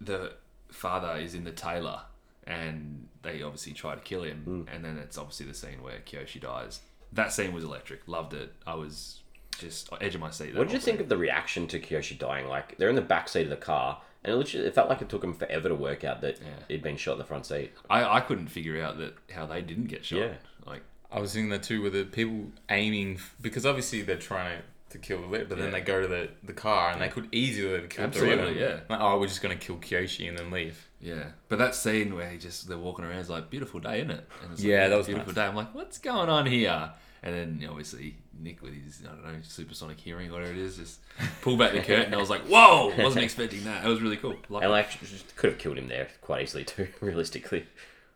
[0.00, 0.32] the
[0.72, 2.00] father is in the tailor,
[2.48, 4.62] and they obviously try to kill him, hmm.
[4.74, 6.80] and then it's obviously the scene where Kyoshi dies.
[7.12, 8.08] That scene was electric.
[8.08, 8.52] Loved it.
[8.66, 9.20] I was
[9.58, 10.56] just edge of my seat.
[10.56, 11.02] What did you think scene.
[11.04, 12.48] of the reaction to Kyoshi dying?
[12.48, 15.02] Like they're in the back seat of the car, and it, literally, it felt like
[15.02, 16.64] it took him forever to work out that Yeah.
[16.68, 17.72] he'd been shot in the front seat.
[17.90, 20.18] I, I couldn't figure out that how they didn't get shot.
[20.20, 20.34] Yeah.
[20.66, 20.82] Like
[21.12, 24.64] I was thinking that too, with the people aiming because obviously they're trying to
[24.96, 27.72] kill the lip, but then they go to the, the car and they could easily
[27.74, 28.46] have killed three of them.
[28.48, 28.80] Absolutely, yeah.
[28.88, 30.88] Like, oh, we're just gonna kill Kyoshi and then leave.
[31.02, 34.12] Yeah, but that scene where he just they're walking around is like beautiful day, isn't
[34.12, 34.26] it?
[34.42, 35.42] And it's Yeah, like, that was beautiful day.
[35.44, 36.90] I'm like, what's going on here?
[37.22, 41.00] And then obviously Nick with his I don't know supersonic hearing, whatever it is, just
[41.42, 42.14] pulled back the curtain.
[42.14, 42.94] I was like, whoa!
[42.96, 43.84] Wasn't expecting that.
[43.84, 44.36] It was really cool.
[44.48, 44.88] Like, And like
[45.36, 47.66] could have killed him there quite easily too, realistically.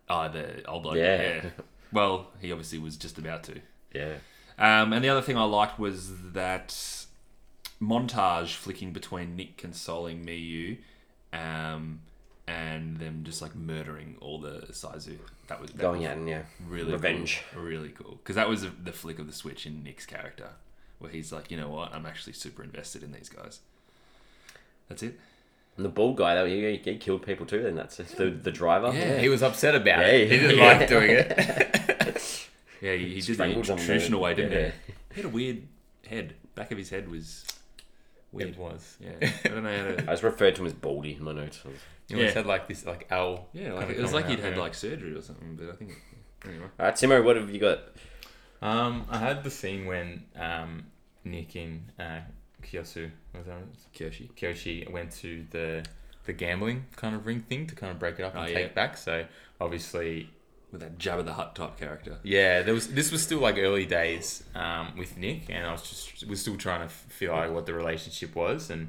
[0.09, 0.97] oh, the old bloke.
[0.97, 1.23] Yeah.
[1.23, 1.51] Yeah.
[1.93, 3.61] Well, he obviously was just about to.
[3.95, 4.15] Yeah.
[4.59, 6.69] Um, and the other thing I liked was that
[7.81, 10.79] montage flicking between Nick consoling Miyu,
[11.33, 12.01] um,
[12.47, 15.19] and them just like murdering all the Saizu.
[15.49, 16.43] That was that Going was and yeah.
[16.67, 17.43] really Revenge.
[17.55, 17.63] cool.
[17.63, 20.51] really cool because that was the, flick of the switch in Nick's character,
[20.99, 23.61] where he's like, you know what, I'm actually super invested in these guys.
[24.89, 25.19] That's it.
[25.77, 28.93] And the bald guy though, he, he killed people too, and that's the the driver.
[28.95, 29.19] Yeah.
[29.19, 30.31] He was upset about Yeah, it.
[30.31, 30.79] He didn't yeah.
[30.79, 31.79] like doing it.
[32.83, 34.25] Yeah, he, he did the Strangled them traditional there.
[34.31, 34.71] way, didn't Yeah.
[34.87, 34.93] he?
[35.15, 35.63] He had a weird
[36.07, 36.35] head.
[36.55, 37.47] Back of his head was
[38.33, 38.51] Weird.
[38.51, 38.97] It was.
[39.01, 39.13] Yeah,
[39.45, 40.03] I don't know how to.
[40.03, 41.61] I just referred to him as Baldy in my notes.
[42.09, 42.35] He always Yeah.
[42.35, 43.49] had like this like owl.
[43.53, 44.63] Yeah, like kinda it was like coming he'd out, had yeah.
[44.63, 45.55] like surgery or something.
[45.57, 45.93] But I think
[46.47, 46.65] anyway.
[46.81, 47.81] All right, Timo, what have you got?
[48.63, 50.85] Um, I had the scene when um
[51.25, 52.21] Nick and uh,
[52.63, 53.93] Kyosu was that it?
[53.95, 54.31] Kyoshi.
[54.35, 55.85] Kyoshi went to the
[56.25, 58.55] the gambling kind of ring thing to kind of break it up and Oh, take
[58.57, 58.61] yeah.
[58.65, 58.97] it back.
[58.97, 59.27] So
[59.61, 60.31] obviously,
[60.73, 62.19] with that Jabba the Hutt type character.
[62.23, 65.83] yeah, there was this was still like early days um, with Nick, and I was
[65.83, 68.89] just was still trying to feel out what the relationship was, and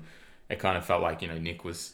[0.50, 1.94] it kind of felt like you know Nick was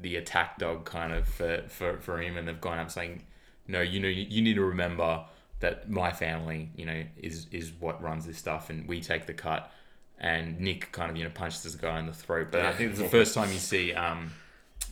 [0.00, 3.22] the attack dog kind of for for, for him, and they've gone up saying,
[3.66, 5.24] no, you know, you, you need to remember
[5.60, 9.34] that my family, you know, is is what runs this stuff, and we take the
[9.34, 9.70] cut.
[10.18, 12.90] And Nick kind of you know punches this guy in the throat, but I think
[12.90, 14.32] it's the first time you see um,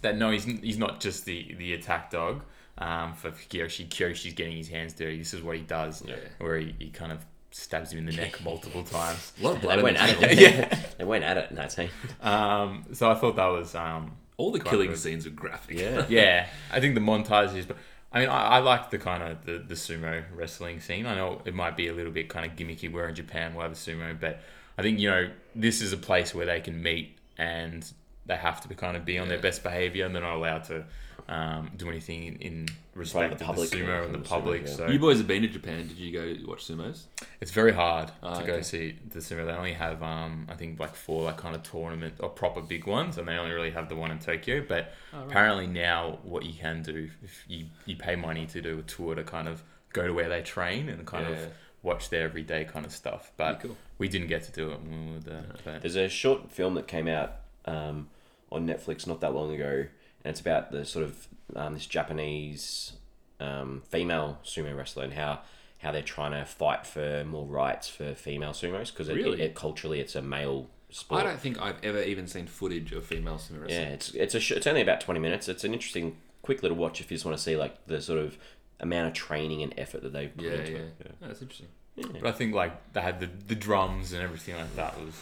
[0.03, 2.43] that no, he's he's not just the the attack dog.
[2.81, 5.19] Um, for Kyoshi, Kyoshi's getting his hands dirty.
[5.19, 6.17] This is what he does, Yeah.
[6.39, 9.33] where he, he kind of stabs him in the neck multiple times.
[9.41, 9.79] A lot of blood.
[9.79, 10.39] They went at it.
[10.39, 10.79] Yeah.
[10.97, 11.91] They went at it in that scene.
[12.23, 14.99] Um, so I thought that was um, All the killing good.
[14.99, 15.79] scenes are graphic.
[15.79, 16.07] Yeah.
[16.09, 16.47] yeah.
[16.73, 17.77] I think the montage is, but
[18.13, 21.05] I mean, I, I like the kind of the, the sumo wrestling scene.
[21.07, 22.91] I know it might be a little bit kind of gimmicky.
[22.91, 24.41] We're in Japan, we'll have a sumo, but
[24.79, 27.85] I think you know this is a place where they can meet and
[28.27, 30.65] they have to be kind of be on their best behavior, and they're not allowed
[30.65, 30.85] to
[31.31, 34.29] um, do anything in, in respect the public, the sumo and the from the sumo,
[34.29, 34.63] public.
[34.67, 34.73] yeah.
[34.75, 35.87] So You boys have been to Japan.
[35.89, 37.05] Did you go watch sumos?
[37.41, 39.47] It's very hard Ah, to go see the sumo.
[39.47, 42.87] They only have, um, I think, like four like kind of tournament or proper big
[42.87, 44.65] ones, and they only really have the one in Tokyo.
[44.69, 48.79] But Oh, apparently now, what you can do if you you pay money to do
[48.81, 49.63] a tour to kind of
[49.93, 51.37] go to where they train and kind Yeah.
[51.37, 53.33] of watch their everyday kind of stuff.
[53.37, 53.77] But cool.
[53.99, 55.45] we didn't get to do it when we were there.
[55.65, 58.09] But There's a short film that came out um,
[58.53, 59.87] on Netflix not that long ago,
[60.25, 62.93] and it's about the sort of um, this Japanese
[63.41, 65.41] um, female sumo wrestler and how
[65.79, 69.41] how they're trying to fight for more rights for female sumos because it, Really?
[69.41, 71.23] it, culturally it's a male sport.
[71.23, 73.71] I don't think I've ever even seen footage of female sumo wrestling.
[73.71, 75.49] Yeah, it's it's a sh- it's only about twenty minutes.
[75.49, 78.19] It's an interesting, quick little watch if you just want to see like the sort
[78.19, 78.37] of
[78.79, 80.79] amount of training and effort that they put Yeah, into yeah.
[80.79, 81.15] it.
[81.23, 81.69] Oh, that's interesting.
[81.97, 85.15] but I think like they had the, the drums and everything like that was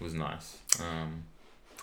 [0.00, 0.58] was nice.
[0.80, 1.24] Um,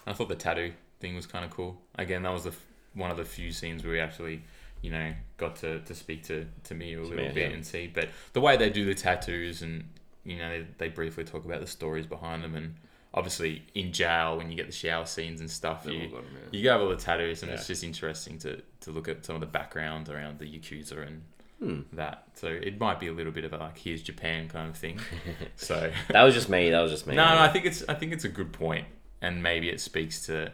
[0.06, 0.74] I thought the tattoo
[1.04, 1.80] thing was kind of cool.
[1.96, 4.42] Again, that was the f- one of the few scenes where we actually,
[4.82, 7.56] you know, got to, to speak to to me a little Mia, bit yeah.
[7.56, 7.86] and see.
[7.88, 9.84] But the way they do the tattoos and
[10.26, 12.76] you know they, they briefly talk about the stories behind them and
[13.14, 16.26] obviously in jail when you get the shower scenes and stuff They've you got 'em,
[16.34, 16.58] yeah.
[16.58, 17.58] you go have all the tattoos and Yeah.
[17.58, 21.22] it's just interesting to, to look at some of the background around the Yakuza and
[21.60, 21.82] Hmm.
[21.94, 22.24] that.
[22.34, 25.00] So it might be a little bit of a like here's Japan kind of thing.
[25.56, 26.70] so That was just me.
[26.72, 27.16] That was just me.
[27.16, 28.88] no, no, I think it's I think it's a good point,
[29.22, 30.52] and maybe it speaks to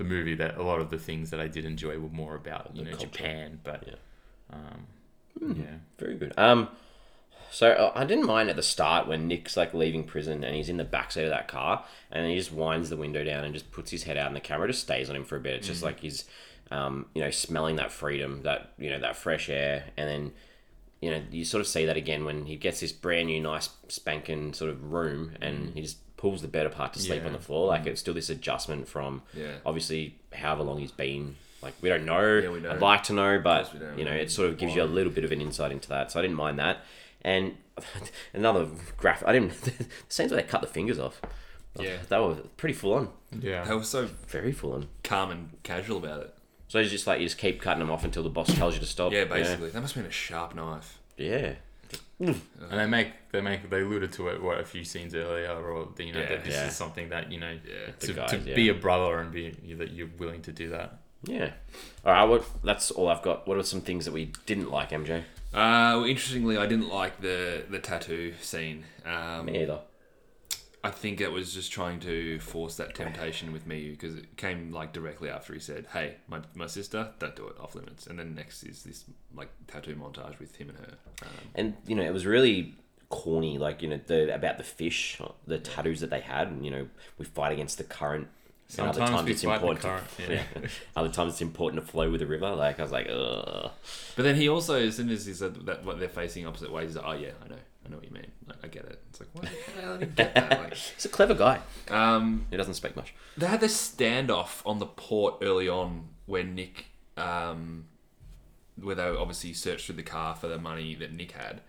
[0.00, 2.70] the movie that a lot of the things that I did enjoy were more about
[2.74, 3.10] you The know culture.
[3.12, 3.94] Japan, but Yeah.
[4.56, 4.86] um,
[5.38, 5.60] Hmm.
[5.60, 6.32] yeah, Very good.
[6.36, 6.68] Um,
[7.50, 10.68] so uh, I didn't mind at the start when Nick's like leaving prison and he's
[10.68, 13.70] in the backseat of that car and he just winds the window down and just
[13.72, 15.54] puts his head out and the camera just stays on him for a bit.
[15.56, 16.24] It's just like he's,
[16.70, 20.32] um, you know, smelling that freedom, that you know, that fresh air, and then,
[21.00, 23.68] you know, you sort of see that again when he gets this brand new, nice
[23.88, 27.28] spanking sort of room and he just pulls the better part to sleep Yeah.
[27.28, 27.66] on the floor.
[27.66, 27.86] Like mm.
[27.88, 29.54] it's still this adjustment from Yeah.
[29.64, 31.36] obviously however long he's been.
[31.62, 32.38] Like we don't know.
[32.38, 32.72] Yeah, we don't.
[32.72, 33.98] I'd like to know, but course we don't.
[33.98, 36.12] you know, it sort of gives you a little bit of an insight into that.
[36.12, 36.84] So I didn't mind that.
[37.22, 37.56] And
[38.34, 39.22] another graph.
[39.26, 39.60] I didn't.
[39.62, 41.20] the scenes where they cut the fingers off.
[41.78, 41.96] Yeah.
[42.08, 43.08] that was pretty full on.
[43.38, 43.64] yeah.
[43.64, 44.88] They were so Very full on.
[45.02, 46.34] calm and casual about it.
[46.68, 48.80] So it's just like you just keep cutting them off until the boss tells you
[48.80, 49.12] to stop.
[49.12, 49.70] Yeah, basically.
[49.70, 50.98] That must have been a sharp knife.
[51.16, 51.54] Yeah.
[52.20, 55.88] And they make they make they alluded to it what a few scenes earlier, or
[55.96, 56.28] the, you know Yeah.
[56.28, 56.66] that this Yeah.
[56.68, 57.92] is something that you know Yeah.
[57.98, 58.54] To, guys, to yeah.
[58.54, 60.98] be a brother and be that you're willing to do that.
[61.24, 61.52] Yeah.
[62.04, 62.24] All right.
[62.24, 62.44] What?
[62.62, 63.46] That's all I've got.
[63.48, 65.18] What are some things that we didn't like, MJ?
[65.52, 68.84] Uh, well, interestingly, I didn't like the the tattoo scene.
[69.04, 69.80] Um, Me either.
[70.82, 74.72] I think it was just trying to force that temptation with me because it came
[74.72, 78.18] like directly after he said, "Hey, my, my sister, don't do it, off limits." And
[78.18, 80.94] then next is this like tattoo montage with him and her.
[81.22, 82.74] Um, And you know, it was really
[83.10, 83.58] corny.
[83.58, 86.48] Like you know, the about the fish, the tattoos that they had.
[86.48, 86.88] And you know,
[87.18, 88.28] we fight against the current.
[88.78, 89.80] And other Sometimes times it's important.
[89.80, 90.42] current, to, yeah.
[90.96, 92.54] other times it's important to flow with the river.
[92.54, 93.70] Like I was like, ugh.
[94.16, 96.90] but then he also, as soon as he said that what they're facing opposite ways,
[96.90, 97.56] he's like, "Oh yeah, I know,
[97.90, 98.30] I know what you mean.
[98.46, 99.94] Like, I get it." It's like, what the hell?
[99.94, 100.50] I didn't get that.
[100.50, 101.60] Like, He's a clever guy.
[101.88, 103.14] um, He doesn't speak much.
[103.36, 106.86] They had this standoff on the port early on where Nick,
[107.16, 107.86] um,
[108.80, 111.62] where they obviously searched through the car for the money that Nick had,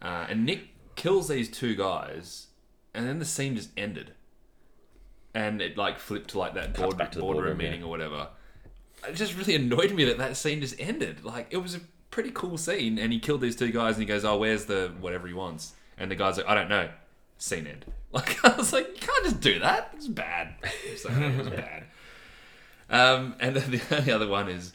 [0.00, 2.46] uh, and Nick kills these two guys,
[2.94, 4.12] and then the scene just ended,
[5.34, 7.88] and it like flipped to like that board, back to the boardroom boardroom, meeting or
[7.90, 8.28] whatever.
[9.06, 11.24] It just really annoyed me that that scene just ended.
[11.24, 11.80] Like it was a
[12.10, 14.92] pretty cool scene, and he killed these two guys, and he goes, "Oh, where's the
[15.00, 16.88] whatever he wants?" And the guy's like, "I don't know."
[17.40, 17.84] scene end.
[18.12, 19.92] Like I was like, you can't just do that.
[19.94, 20.56] It's bad.
[20.96, 21.84] So it was bad.
[22.90, 24.72] Um, and then the only other one is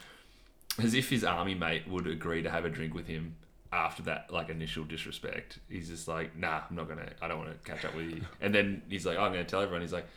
[0.81, 3.35] as if his army mate would agree to have a drink with him
[3.73, 5.59] after that like initial disrespect.
[5.67, 7.09] He's just like, nah, I'm not gonna.
[7.21, 8.21] I don't want to catch up with you.
[8.39, 9.81] And then he's like, oh, I'm gonna tell everyone.
[9.81, 10.07] He's like,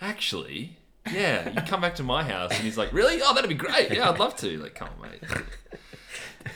[0.00, 0.76] actually.
[1.12, 3.20] Yeah, you come back to my house, and he's like, "Really?
[3.24, 3.90] Oh, that'd be great.
[3.92, 5.20] Yeah, I'd love to." Like, come on, mate.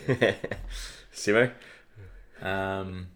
[1.15, 1.51] Simo?
[2.43, 3.09] Um,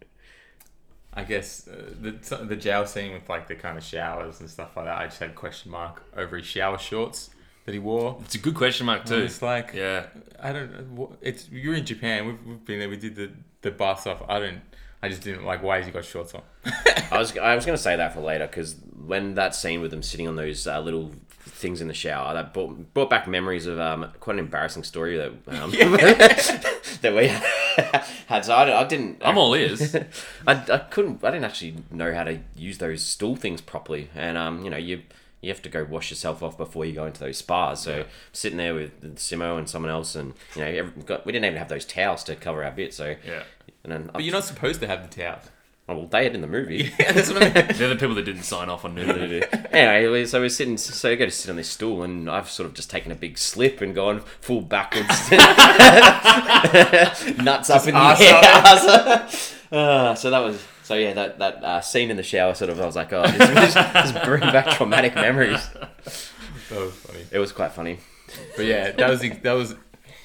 [1.12, 4.76] I guess uh, the the jail scene with like the kind of showers and stuff
[4.76, 4.98] like that.
[4.98, 7.30] I just had a question mark over his shower shorts
[7.66, 8.18] that he wore.
[8.24, 9.16] It's a good question mark too.
[9.16, 10.06] It's like Yeah,
[10.40, 10.94] I don't.
[10.96, 12.26] know, It's you're in Japan.
[12.26, 12.88] We've, we've been there.
[12.88, 13.30] We did the
[13.62, 14.22] the bath stuff.
[14.28, 14.60] I don't.
[15.02, 15.62] I just didn't like.
[15.62, 16.42] Why has he got shorts on?
[17.10, 19.90] I was I was going to say that for later because when that scene with
[19.90, 21.10] them sitting on those uh, little
[21.41, 25.16] things in the shower that brought, brought back memories of um, quite an embarrassing story
[25.16, 25.70] that um,
[27.01, 27.28] that we
[28.26, 28.45] had.
[28.45, 29.22] So I, I didn't.
[29.24, 29.95] I'm all ears.
[30.47, 31.24] I, I couldn't.
[31.24, 34.76] I didn't actually know how to use those stool things properly, and um, you know
[34.76, 35.03] you.
[35.43, 37.80] You have to go wash yourself off before you go into those spas.
[37.80, 41.47] So sitting there with Simo and someone else, and you know, every, got, we didn't
[41.47, 42.93] even have those towels to cover our bit.
[42.93, 43.45] So Yeah,
[43.82, 45.49] and then But you're not supposed to have the towels.
[45.91, 46.93] Oh, well, they had in the movie.
[47.01, 47.55] Yeah, that's what I mean.
[47.76, 49.43] they're the people that didn't sign off on nudity.
[49.72, 52.68] anyway, so we're sitting, so I go to sit on this stool, and I've sort
[52.68, 55.09] of just taken a big slip and gone full backwards,
[57.43, 59.28] nuts up in the arse air.
[59.72, 62.80] Uh, so that was, so yeah, that that uh, scene in the shower, sort of,
[62.80, 65.68] I was like, oh, this, this, this bring back traumatic memories.
[65.70, 65.91] That
[66.70, 67.24] was funny.
[67.30, 67.99] It was quite funny.
[68.57, 69.74] But yeah, that was that was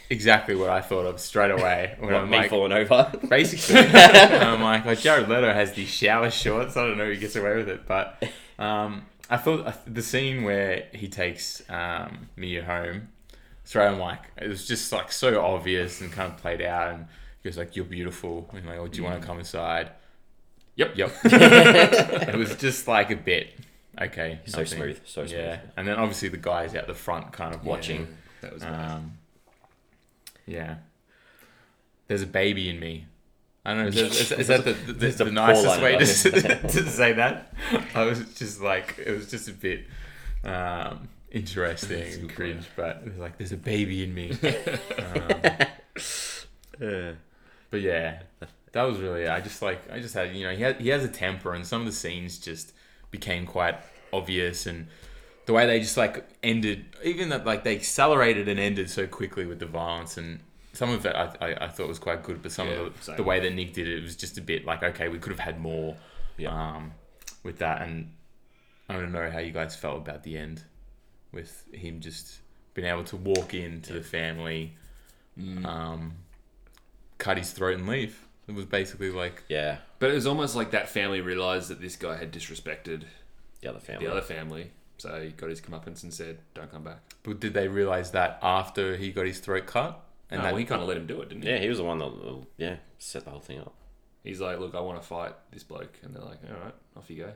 [0.09, 3.11] exactly what I thought of straight away when What, I'm me like, falling over.
[3.29, 6.77] basically, I'm like, oh, Jared Leto has these shower shorts.
[6.77, 8.21] I don't know, he gets away with it, but
[8.59, 13.09] um, I thought uh, the scene where he takes um, Mia home,
[13.63, 17.07] straight I'm like, it was just like so obvious and kind of played out, and
[17.41, 19.91] he goes like, "You're beautiful," and like, "Oh, do you want to come inside?"
[20.75, 20.97] Yep.
[20.97, 21.11] Yep.
[21.23, 23.57] it was just like a bit.
[23.99, 24.39] Okay.
[24.45, 24.77] So nothing.
[24.77, 25.39] smooth, so smooth.
[25.39, 28.07] Yeah, and then obviously the guys out the front, kind of watching.
[28.41, 28.91] That was nice.
[28.91, 29.17] Um,
[30.45, 30.75] yeah.
[32.07, 33.05] There's a baby in me.
[33.65, 33.87] I don't know.
[33.87, 36.05] Is, that- is, is that the, the, There's the nicest way to,
[36.67, 37.53] to say that?
[37.95, 39.85] I was just like, it was just a bit
[40.43, 44.31] um, interesting and cringe, but it was like, there's a baby in me.
[46.79, 47.17] um,
[47.71, 48.19] but yeah,
[48.71, 49.27] that was really.
[49.27, 49.79] I just like.
[49.91, 50.35] I just had.
[50.35, 52.73] You know, he had, he has a temper, and some of the scenes just
[53.09, 53.77] became quite
[54.13, 54.87] obvious, and
[55.45, 59.45] the way they just like ended, even that like they accelerated and ended so quickly
[59.45, 60.39] with the violence, and
[60.73, 63.13] some of it I, I, I thought was quite good, but some Yeah, of the,
[63.17, 65.31] the way that Nick did it, it was just a bit like okay, we could
[65.31, 65.95] have had more.
[66.37, 66.49] Yeah.
[66.51, 66.91] Um,
[67.43, 68.11] with that, and
[68.89, 70.63] I don't know how you guys felt about the end,
[71.31, 72.39] with him just
[72.73, 74.73] being able to walk into the family,
[75.63, 76.13] um,
[77.17, 78.25] cut his throat and leave.
[78.47, 81.95] It was basically like Yeah, But it was almost like that family realized that this
[81.95, 83.03] guy had disrespected
[83.61, 84.05] the other family.
[84.05, 87.53] the other family, so he got his comeuppance and said, "Don't come back." But did
[87.53, 90.01] they realize that after he got his throat cut?
[90.29, 91.49] And that, well, he kind of let him do it, didn't he?
[91.49, 93.73] Yeah, he was the one that uh, yeah set the whole thing up.
[94.23, 97.09] He's like, "Look, I want to fight this bloke," and they're like, "All right, off
[97.09, 97.31] you go."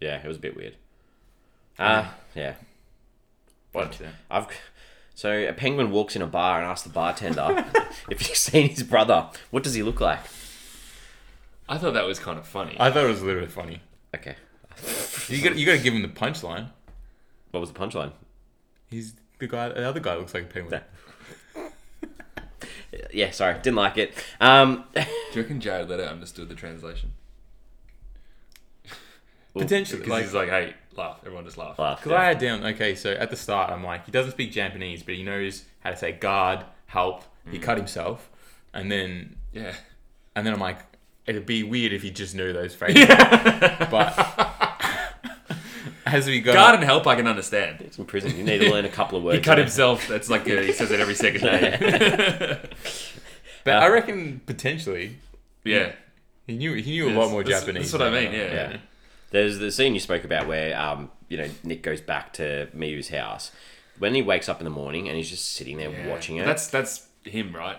[0.00, 0.76] Yeah, it was a bit weird.
[1.78, 2.54] Ah, yeah.
[3.72, 4.00] What?
[4.30, 4.48] I've
[5.14, 7.64] so a penguin walks in a bar and asks the bartender
[8.10, 9.28] if you've seen his brother.
[9.50, 10.20] What does he look like?
[11.68, 12.76] I thought that was kind of funny.
[12.80, 13.82] I thought it was a little bit funny.
[14.14, 14.36] Okay,
[15.28, 16.70] You got you got to give him the punchline.
[17.50, 18.12] what was the punchline?
[18.90, 19.68] He's the guy.
[19.68, 20.80] The other guy looks like a penguin.
[23.12, 24.14] Yeah, sorry, didn't like it.
[24.40, 25.02] Um, Do
[25.34, 27.12] you reckon Jared Leto understood the translation?
[29.52, 31.78] Potentially, Because like, he's like, "Hey, laugh!" Everyone just laugh.
[31.78, 31.98] laugh.
[32.02, 35.02] Because I had down, okay, so at the start, I'm like, he doesn't speak Japanese,
[35.02, 37.24] but he knows how to say guard, help.
[37.50, 38.30] He cut himself.
[38.74, 39.74] And then, Yeah.
[40.36, 40.78] and then I'm like,
[41.26, 43.06] it'd be weird if he just knew those phrases.
[43.90, 44.54] but
[46.12, 47.80] as we go, Guard and help, I can understand.
[47.80, 48.36] It's in prison.
[48.36, 49.38] You need to learn a couple of words.
[49.38, 50.06] He cut you himself.
[50.08, 52.60] That's like uh he says it every second day.
[53.64, 55.16] but I reckon potentially
[55.64, 55.92] yeah.
[56.46, 57.90] he knew he knew a lot more That's- Japanese.
[57.92, 58.52] that's what I than, mean, uh, yeah.
[58.70, 58.76] Yeah.
[59.30, 63.08] There's the scene you spoke about where um, you know Nick goes back to Miyu's
[63.10, 63.52] house.
[63.98, 66.08] When he wakes up in the morning and he's just sitting there Yeah.
[66.08, 66.46] watching it.
[66.46, 67.78] That's that's him, right?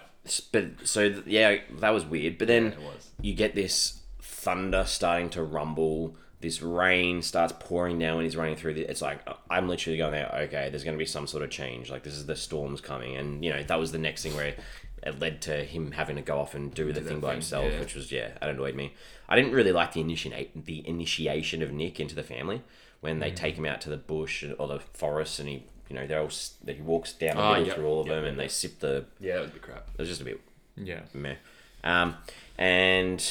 [0.51, 2.37] but so th- yeah, that was weird.
[2.37, 3.09] But then Yeah, it was.
[3.21, 6.15] you get this thunder starting to rumble.
[6.41, 8.75] This rain starts pouring down when he's running through.
[8.75, 9.19] The, it's like
[9.49, 10.31] I'm literally going there.
[10.43, 11.89] Okay, there's going to be some sort of change.
[11.89, 14.55] Like this is the storm's coming, and you know that was the next thing where
[15.03, 17.35] it led to him having to go off and do the that thing by thing,
[17.37, 17.79] himself, yeah.
[17.79, 18.93] which was yeah, that annoyed me.
[19.27, 22.61] I didn't really like the initiate the initiation of Nick into the family
[23.01, 23.21] when Mm.
[23.21, 26.21] they take him out to the bush or the forest, and he you know they're
[26.21, 26.29] all
[26.65, 28.47] he walks down the Ah, middle yep, through all of yep, them, yep, and they
[28.47, 29.05] sip the.
[29.19, 29.89] Yeah, that was a bit crap.
[29.93, 30.39] It was just a bit
[30.77, 31.01] Yeah.
[31.13, 31.35] meh.
[31.83, 32.15] Um,
[32.57, 33.23] and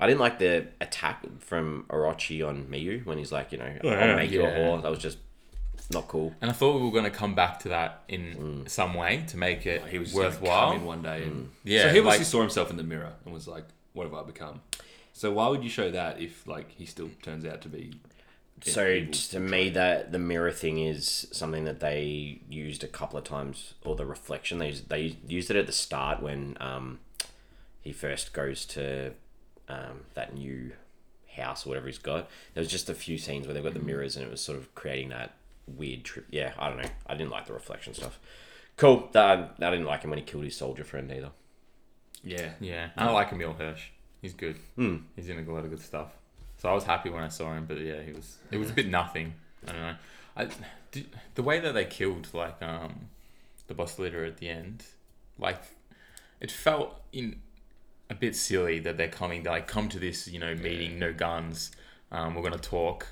[0.00, 3.90] I didn't like the attack from Orochi on Miyu when he's like, you know, yeah.
[3.92, 4.82] I'll make you a whore.
[4.82, 5.18] That was just
[5.92, 6.34] not cool.
[6.40, 9.36] And I thought we were going to come back to that in some way to
[9.36, 10.70] make it He was worthwhile.
[10.72, 11.24] come in one day.
[11.24, 14.04] And, Yeah, So he obviously like- saw himself in the mirror and was like, "What
[14.04, 14.62] have I become?"
[15.12, 17.92] So why would you show that if like he still turns out to be?
[18.62, 19.12] So evil?
[19.14, 23.74] to me, that the mirror thing is something that they used a couple of times,
[23.84, 27.00] or the reflection they used, they used it at the start when um,
[27.80, 29.12] he first goes to
[29.70, 30.72] um, that new
[31.36, 32.28] house or whatever he's got.
[32.54, 34.58] There was just a few scenes where they've got the mirrors, and it was sort
[34.58, 35.34] of creating that
[35.66, 36.26] weird trip.
[36.30, 36.90] Yeah, I don't know.
[37.06, 38.18] I didn't like the reflection stuff.
[38.76, 39.08] Cool.
[39.12, 41.30] That, I didn't like him when he killed his soldier friend either.
[42.24, 43.88] yeah, Yeah, and I like Emile Hirsch.
[44.20, 44.56] He's good.
[44.76, 44.96] Hmm.
[45.16, 46.08] He's in a lot of good stuff.
[46.58, 48.36] So I was happy when I saw him, but yeah, he was.
[48.50, 49.34] It was a bit nothing.
[49.66, 49.94] I don't know.
[50.36, 50.48] I
[50.90, 53.08] did, the way that they killed like um
[53.66, 54.84] the boss leader at the end,
[55.38, 55.62] like
[56.40, 57.40] it felt in
[58.10, 59.42] a bit silly that they're coming.
[59.44, 61.70] They like come to this you know meeting, no guns.
[62.12, 63.06] Um, we're gonna talk,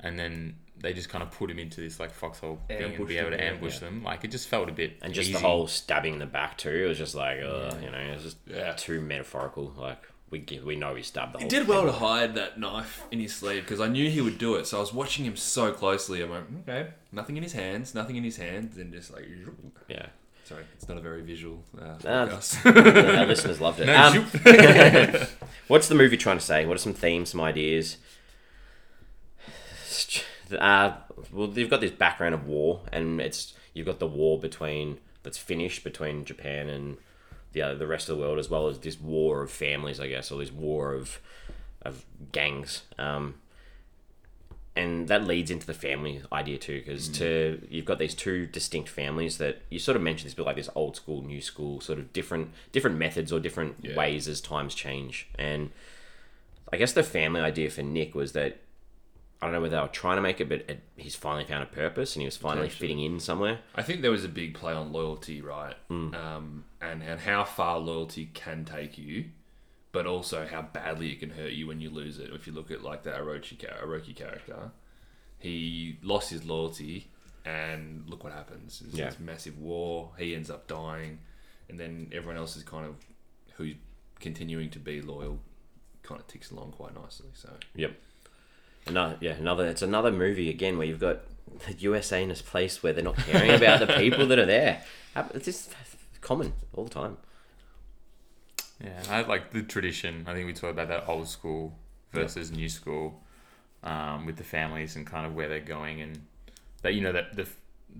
[0.00, 3.08] and then they just kind of put him into this like foxhole thing and Ambush
[3.08, 3.50] be able them, to yeah.
[3.50, 4.02] ambush them.
[4.04, 5.38] Like it just felt a bit And just easy.
[5.38, 6.70] the whole stabbing in the back too.
[6.70, 8.72] It was just like, uh, you know, it was just Yeah.
[8.74, 9.74] too metaphorical.
[9.76, 11.50] Like we we know he stabbed the He whole.
[11.50, 14.54] did well to hide that knife in his sleeve because I knew he would do
[14.54, 14.66] it.
[14.68, 16.22] So I was watching him so closely.
[16.22, 19.26] I'm like, okay, nothing in his hands, nothing in his hands, and just like,
[19.88, 20.06] Yeah.
[20.48, 23.18] Sorry, it's not a very visual uh, Ah, podcast.
[23.18, 23.86] Our listeners loved it.
[23.86, 23.94] No,
[25.20, 25.26] Um,
[25.68, 26.64] what's the movie trying to say?
[26.66, 27.98] What are some themes, some ideas?
[30.58, 30.92] Uh,
[31.32, 35.38] well, you've got this background of war, and it's you've got the war between that's
[35.38, 36.96] finished between Japan and
[37.52, 40.08] the other, the rest of the world, as well as this war of families, I
[40.08, 41.20] guess, or this war of
[41.82, 42.82] of gangs.
[42.98, 43.34] Um,
[44.78, 48.88] and that leads into the family idea too, because to you've got these two distinct
[48.88, 51.98] families that you sort of mentioned this, bit like this old school, new school, sort
[51.98, 53.96] of different different methods or different Yeah.
[53.96, 55.28] ways as times change.
[55.38, 55.70] And
[56.72, 58.58] I guess the family idea for Nick was that
[59.40, 61.62] I don't know whether they were trying to make it, but it, he's finally found
[61.62, 63.60] a purpose and he was finally fitting in somewhere.
[63.74, 65.76] I think there was a big play on loyalty, right?
[65.90, 69.26] Um, and, and how far loyalty can take you,
[69.92, 72.30] but also how badly it can hurt you when you lose it.
[72.32, 74.70] If you look at like that Orochi, Orochi character,
[75.38, 77.08] he lost his loyalty,
[77.44, 78.80] and look what happens.
[78.80, 79.06] There's Yeah.
[79.10, 80.12] this massive war.
[80.18, 81.20] He ends up dying,
[81.68, 82.96] and then everyone else is kind of
[83.56, 83.76] who's
[84.20, 85.40] continuing to be loyal,
[86.02, 87.28] kind of ticks along quite nicely.
[87.34, 87.92] So Yep.
[88.86, 89.66] Another, yeah, another.
[89.66, 91.20] It's another movie again where you've got
[91.66, 94.82] the USA in this place where they're not caring about the people that are there.
[95.34, 95.74] It's just
[96.20, 97.16] common all the time.
[98.82, 100.24] Yeah, I like the tradition.
[100.28, 101.76] I think we talked about that old school
[102.12, 103.20] versus new school
[103.82, 106.20] um, with the families and kind of where they're going, and
[106.82, 107.48] that you know that the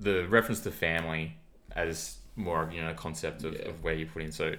[0.00, 1.34] the reference to family
[1.74, 3.68] as more of you know a concept of, Yeah.
[3.68, 4.30] of where you put in.
[4.32, 4.54] So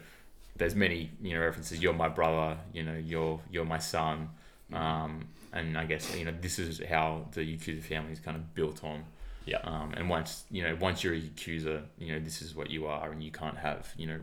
[0.58, 1.82] there's many you know references.
[1.82, 2.58] You're my brother.
[2.74, 4.30] You know you're you're my son.
[4.74, 8.54] Um, and I guess you know this is how the Yakuza family is kind of
[8.54, 9.04] built on.
[9.46, 9.60] Yeah.
[9.64, 12.88] Um, and once you know, once you're a Yakuza, you know this is what you
[12.88, 14.20] are, and you can't have you know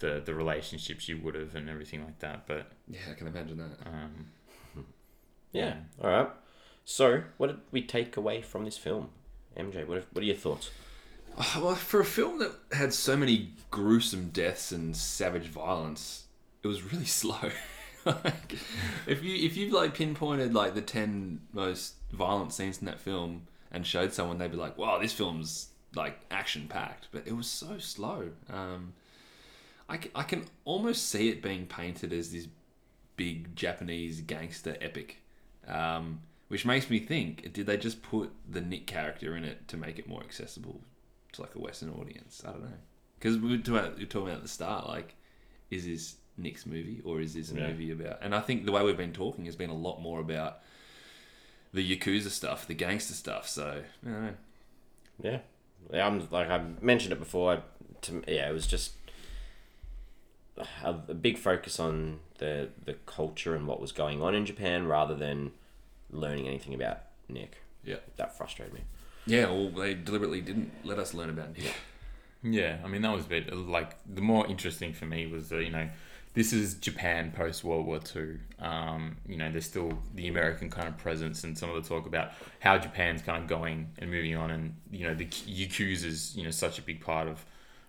[0.00, 2.46] the the relationships you would have and everything like that.
[2.46, 3.86] But yeah, I can imagine that.
[3.86, 4.26] um,
[5.52, 5.74] Yeah.
[6.02, 6.28] All right.
[6.84, 9.10] So, what did we take away from this film,
[9.56, 9.86] MJ?
[9.86, 10.70] What What are your thoughts?
[11.38, 16.24] Oh, Well, for a film that had so many gruesome deaths and savage violence,
[16.62, 17.50] it was really slow.
[18.04, 18.56] like,
[19.06, 23.46] if you if you like pinpointed like the ten most violent scenes in that film
[23.70, 27.46] and showed someone, they'd be like, "Wow, this film's like action packed," but it was
[27.46, 28.30] so slow.
[28.48, 28.94] Um,
[29.90, 32.46] I, c- I can almost see it being painted as this
[33.16, 35.18] big Japanese gangster epic.
[35.66, 39.76] Um, which makes me think, did they just put the Nick character in it to
[39.76, 40.80] make it more accessible
[41.32, 42.42] to like a Western audience?
[42.46, 42.72] I don't know.
[43.18, 45.14] Because we were talking about, we were talking about at the start, like,
[45.70, 47.68] is this Nick's movie or is this a Yeah.
[47.68, 48.18] movie about?
[48.22, 50.58] And I think the way we've been talking has been a lot more about
[51.72, 53.48] the Yakuza stuff, the gangster stuff.
[53.48, 54.34] So, I don't know.
[55.22, 55.38] Yeah.
[55.92, 57.52] Yeah, I'm like I mentioned it before.
[57.54, 57.60] I,
[58.02, 58.92] to, yeah, it was just
[60.82, 64.86] a, a big focus on the the culture and what was going on in Japan,
[64.86, 65.52] rather than
[66.10, 67.58] learning anything about Nick.
[67.84, 67.96] Yeah.
[68.16, 68.80] That frustrated me.
[69.26, 71.74] Yeah, well, they deliberately didn't let us learn about Nick.
[72.42, 75.62] yeah, I mean that was a bit like the more interesting for me was that
[75.62, 75.88] you know
[76.34, 78.38] this is Japan post World War Two.
[78.58, 82.06] Um, you know, there's still the American kind of presence and some of the talk
[82.06, 82.30] about
[82.60, 86.44] how Japan's kind of going and moving on, and you know the Yakuza is you
[86.44, 87.44] know such a big part of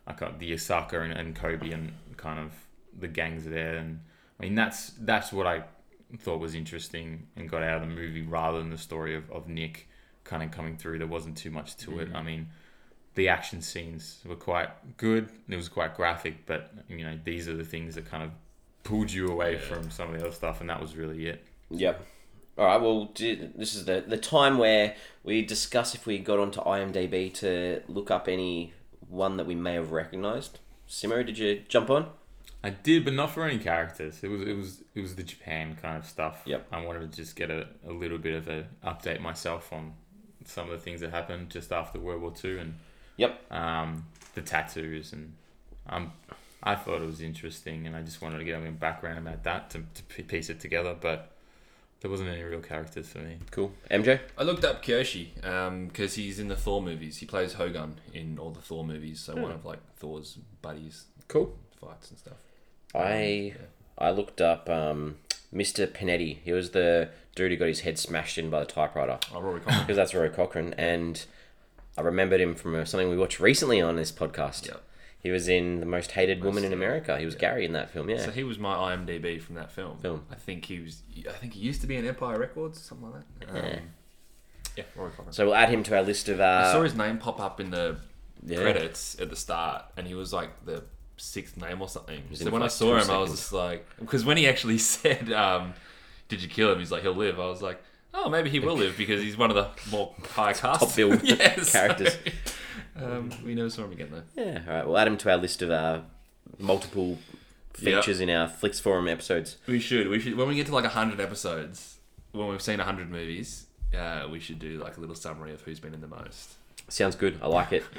[0.08, 2.52] like uh, the Osaka and, and Kobe and kind of
[2.98, 4.00] the gangs there, and
[4.40, 5.64] I mean that's that's what I
[6.20, 9.48] thought was interesting and got out of the movie rather than the story of, of
[9.48, 9.88] Nick
[10.24, 10.98] kind of coming through.
[11.00, 12.08] There wasn't too much to it.
[12.10, 12.16] Mm-hmm.
[12.18, 12.48] I mean,
[13.16, 15.30] the action scenes were quite good.
[15.50, 18.32] It was quite graphic, but you know these are the things that kind of
[18.84, 19.60] pulled you away Yeah.
[19.60, 21.46] from some of the other stuff, and that was really it.
[21.70, 22.06] Yep.
[22.58, 22.82] All right.
[22.82, 27.82] Well, this is the the time where we discuss if we got onto IMDb to
[27.88, 28.74] look up any
[29.08, 30.60] one that we may have recognised.
[30.92, 32.10] Simo, did you jump on?
[32.64, 34.20] I did, but not for any characters.
[34.22, 36.42] It was it was it was the Japan kind of stuff.
[36.46, 36.68] Yep.
[36.72, 39.94] I wanted to just get a, a little bit of a update myself on
[40.44, 42.76] some of the things that happened just after World War Two and
[43.16, 43.52] Yep.
[43.52, 45.34] um, the tattoos and
[45.88, 46.12] um,
[46.62, 49.44] I thought it was interesting and I just wanted to get a little background about
[49.44, 51.32] that to, to piece it together, but
[52.02, 53.38] there wasn't any real characters for me.
[53.52, 53.72] Cool.
[53.89, 54.20] MJ.
[54.38, 55.28] I looked up Kyoshi
[55.88, 57.18] because he's in the Thor movies.
[57.18, 61.56] He plays Hogun in all the Thor movies, so one of like Thor's buddies Cool.
[61.80, 62.38] fights and stuff.
[62.93, 63.54] I
[63.97, 65.18] I looked up um,
[65.54, 65.88] Mr.
[65.88, 66.38] Panetti.
[66.43, 69.20] He was the dude who got his head smashed in by the typewriter.
[69.34, 69.80] Oh, Rory Cochrane.
[69.82, 71.24] because that's Rory Cochrane, and
[71.97, 74.68] I remembered him from uh, something we watched recently on this podcast.
[74.68, 74.74] Yeah.
[75.22, 77.18] He was in the most hated woman in uh, America.
[77.20, 78.10] He was Gary in that film.
[78.10, 78.18] Yeah.
[78.26, 79.98] So he was my IMDb from that film.
[80.00, 80.26] Film.
[80.32, 81.04] I think he was.
[81.30, 83.50] I think he used to be in Empire Records, something like that.
[83.50, 83.80] Um, Yeah.
[84.78, 85.12] yeah, Rory.
[85.30, 86.40] So we'll add him to our list of.
[86.42, 87.98] I saw Uh, his name pop up in the
[88.46, 88.62] Yeah.
[88.62, 90.84] credits at the start, and he was like the
[91.18, 92.24] sixth name or something.
[92.34, 95.32] So when for I saw him, I was just like, because when he actually said,
[95.32, 95.76] um,
[96.30, 97.80] "Did you kill him?" He's like, "He'll live." I was like,
[98.12, 101.22] "Oh, maybe he will live because he's one of the more high cast Top billed
[101.68, 102.18] characters.
[103.04, 104.41] Um, we never saw him again though.
[104.43, 104.62] yeah.
[104.68, 104.88] All right.
[104.88, 106.02] We'll add him to our list of uh,
[106.60, 107.18] multiple
[107.80, 108.04] Yep.
[108.04, 109.56] features in our Flicks Forum episodes.
[109.66, 110.10] We should.
[110.10, 110.36] We should.
[110.36, 111.97] When we get to like hundred episodes,
[112.34, 113.66] when we've seen hundred movies,
[113.97, 116.56] uh, we should do like a little summary of who's been in the most.
[116.89, 117.39] Sounds good.
[117.41, 117.84] I like it.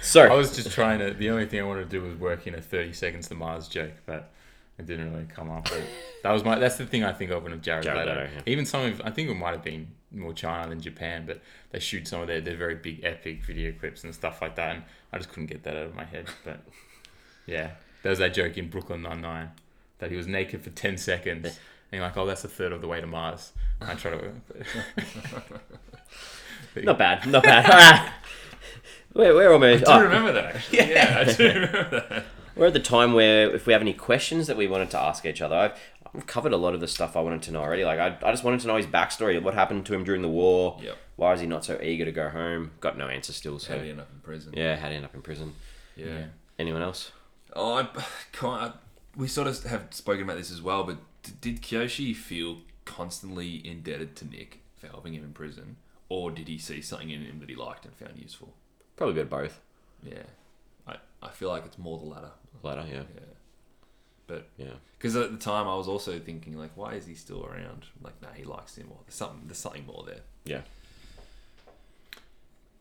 [0.00, 1.10] So I was just trying to.
[1.12, 3.66] The only thing I wanted to do was work in a thirty seconds to Mars
[3.66, 4.30] joke, but
[4.78, 5.64] it didn't really come up.
[5.64, 5.82] But
[6.22, 6.58] that was my.
[6.58, 8.20] That's the thing I think of when of Jared, Jared Leto.
[8.20, 8.42] Leto, yeah.
[8.46, 9.00] Even some of.
[9.04, 12.28] I think it might have been more China than Japan, but they shoot some of
[12.28, 15.46] their their very big epic video clips and stuff like that, and I just couldn't
[15.46, 16.26] get that out of my head.
[16.44, 16.60] But
[17.46, 17.72] yeah,
[18.02, 19.50] there was that joke in Brooklyn Nine Nine
[19.98, 21.58] that he was naked for ten seconds.
[21.90, 23.52] And you're like, oh, that's a third of the way to Mars.
[23.80, 24.32] And I try to.
[26.84, 27.26] not bad.
[27.26, 28.12] Not bad.
[29.14, 29.88] we're, we're almost.
[29.88, 30.56] I oh, do remember that.
[30.56, 30.78] Actually.
[30.78, 32.26] Yeah, I do remember that.
[32.58, 35.24] We're at the time where if we have any questions that we wanted to ask
[35.24, 35.72] each other, I've,
[36.14, 37.84] I've covered a lot of the stuff I wanted to know already.
[37.84, 40.28] Like I, I just wanted to know his backstory, what happened to him during the
[40.28, 40.78] war.
[40.82, 40.96] Yep.
[41.16, 42.72] Why is he not so eager to go home?
[42.80, 43.58] Got no answer still.
[43.58, 44.52] So How did he end up in prison?
[44.56, 45.54] yeah, how did he end up in prison?
[45.96, 46.06] Yeah.
[46.06, 46.24] Yeah.
[46.58, 47.12] Anyone else?
[47.54, 47.82] Oh, I,
[48.32, 48.72] can't, I,
[49.16, 53.64] we sort of have spoken about this as well, but d- did Kyoshi feel constantly
[53.66, 55.76] indebted to Nick for helping him in prison,
[56.08, 58.54] or did he see something in him that he liked and found useful?
[58.96, 59.60] Probably a bit of both.
[60.02, 60.22] Yeah,
[60.86, 62.30] I, I feel like it's more the latter.
[62.62, 63.20] Later, yeah, Yeah,
[64.26, 64.66] but yeah.
[64.98, 67.84] because at the time I was also thinking like, why is he still around?
[68.02, 68.98] Like, nah, he likes him, more.
[69.06, 70.20] there's something, there's something more there.
[70.44, 70.60] Yeah.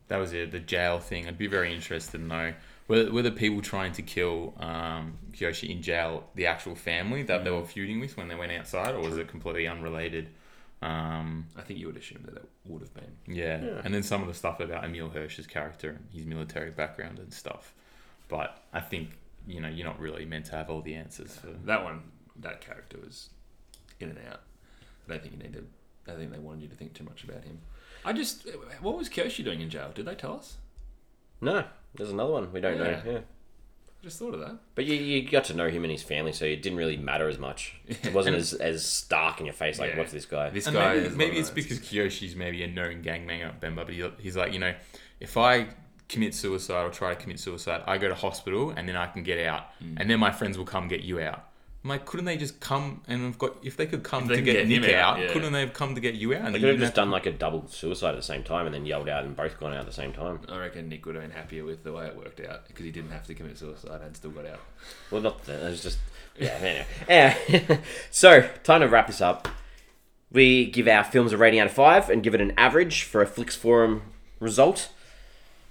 [0.07, 1.27] that was it, the jail thing.
[1.27, 2.53] I'd be very interested to know
[2.87, 7.43] were, were the people trying to kill um, Kyoshi in jail the actual family that
[7.43, 10.29] they were feuding with when they went outside, or was it completely unrelated?
[10.81, 13.11] Um, I think you would assume that it would have been.
[13.35, 13.61] yeah.
[13.63, 13.81] Yeah.
[13.83, 17.33] and then some of the stuff about Emile Hirsch's character and his military background and
[17.33, 17.73] stuff.
[18.29, 19.09] But I think
[19.47, 21.47] you know you're not really meant to have all the answers for.
[21.65, 22.01] That one,
[22.39, 23.29] that character was
[23.99, 24.41] in and out.
[25.07, 25.65] I don't think you need to.
[26.11, 27.59] I think they wanted you to think too much about him.
[28.05, 28.47] I just,
[28.81, 29.91] what was Kyoshi doing in jail?
[29.93, 30.55] Did they tell us?
[31.41, 32.85] No, there's another one we don't know.
[32.89, 33.01] Yeah.
[33.05, 33.17] Yeah.
[33.17, 34.57] I just thought of that.
[34.75, 37.27] But you, you got to know him and his family, so it didn't really matter
[37.27, 37.75] as much.
[37.87, 39.97] It wasn't as, as stark in your face, like, Yeah.
[39.97, 40.49] what's this guy?
[40.49, 43.89] This And guy maybe, is maybe it's because Kyoshi's maybe a known gangbanger, Bemba, but
[43.89, 44.73] he, he's like, you know,
[45.19, 45.67] if I
[46.09, 49.23] commit suicide or try to commit suicide, I go to hospital and then I can
[49.23, 49.97] get out, Mm.
[49.99, 51.43] and then my friends will come get you out.
[51.83, 54.41] I'm like, couldn't they just come and have got if they could come they to
[54.41, 55.31] get, get Nick out, out, yeah.
[55.31, 56.41] couldn't they have come to get you out?
[56.41, 58.75] And They could have just done like a double suicide at the same time and
[58.75, 60.39] then yelled out and both gone out at the same time.
[60.49, 62.91] I reckon Nick would have been happier with the way it worked out because he
[62.91, 64.59] didn't have to commit suicide and still got out.
[65.11, 65.61] Well, not that.
[65.65, 65.99] It was just.
[66.37, 66.85] Yeah, anyway.
[67.07, 67.77] Yeah.
[68.11, 69.47] so, time to wrap this up.
[70.29, 73.21] We give our films a rating out of 5 and give it an average for
[73.21, 74.01] a Flicks Forum
[74.41, 74.89] result.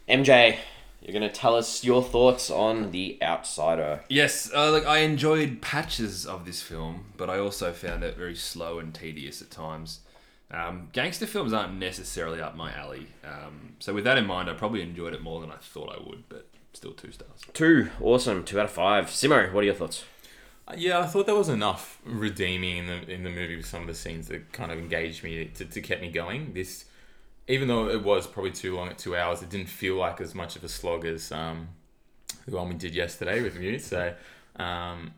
[0.08, 0.58] MJ,
[1.02, 4.04] you're going to tell us your thoughts on The Outsider.
[4.08, 8.36] Yes, uh, like I enjoyed patches of this film, but I also found it very
[8.36, 10.00] slow and tedious at times.
[10.50, 14.54] Um, gangster films aren't necessarily up my alley, um, so with that in mind, I
[14.54, 17.40] probably enjoyed it more than I thought I would, but still two stars.
[17.52, 17.90] 2.
[18.00, 18.44] Awesome.
[18.44, 19.06] 2 out of 5.
[19.06, 20.04] Simo, what are your thoughts?
[20.76, 23.86] Yeah, I thought there was enough redeeming in the in the movie with some of
[23.86, 26.54] the scenes that kind of engaged me to, to keep me going.
[26.54, 26.86] This,
[27.48, 30.34] even though it was probably too long at two hours, it didn't feel like as
[30.34, 31.68] much of a slog as um,
[32.46, 33.80] the one we did yesterday with Mute.
[33.82, 34.14] So
[34.56, 35.12] um,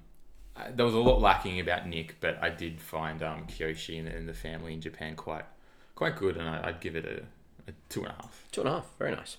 [0.56, 4.08] I- there was a lot lacking about Nick, but I did find um, Kyoshi and,
[4.08, 5.44] and the family in Japan quite
[5.94, 8.44] quite good, and I, I'd give it a, a two and a half.
[8.52, 8.86] Two and a half.
[8.98, 9.36] Very nice.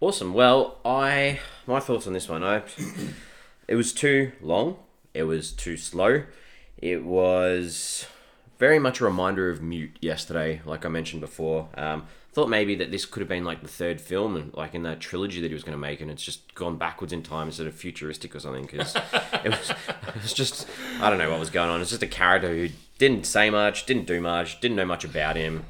[0.00, 0.34] Awesome.
[0.34, 2.42] Well, I my thoughts on this one.
[2.42, 2.62] I
[3.68, 4.76] it was too long.
[5.14, 6.24] It was too slow.
[6.78, 8.06] It was
[8.58, 11.68] very much a reminder of Mute yesterday, like I mentioned before.
[11.76, 14.82] Um, thought maybe that this could have been like the third film and like in
[14.84, 17.48] that trilogy that he was going to make and it's just gone backwards in time
[17.48, 18.96] instead of futuristic or something because
[19.44, 20.66] it, was, it was just
[21.00, 21.80] i don't know what was going on.
[21.80, 22.68] It's just a character who
[22.98, 25.64] didn't say much didn't do much didn't know much about him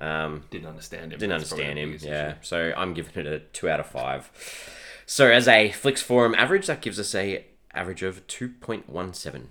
[0.00, 1.18] um, didn't understand him.
[1.18, 2.34] didn't understand him yeah.
[2.42, 4.30] so i'm giving it a two out of five.
[5.06, 7.44] So as a flicks forum average that gives us a
[7.74, 9.46] average of 2.17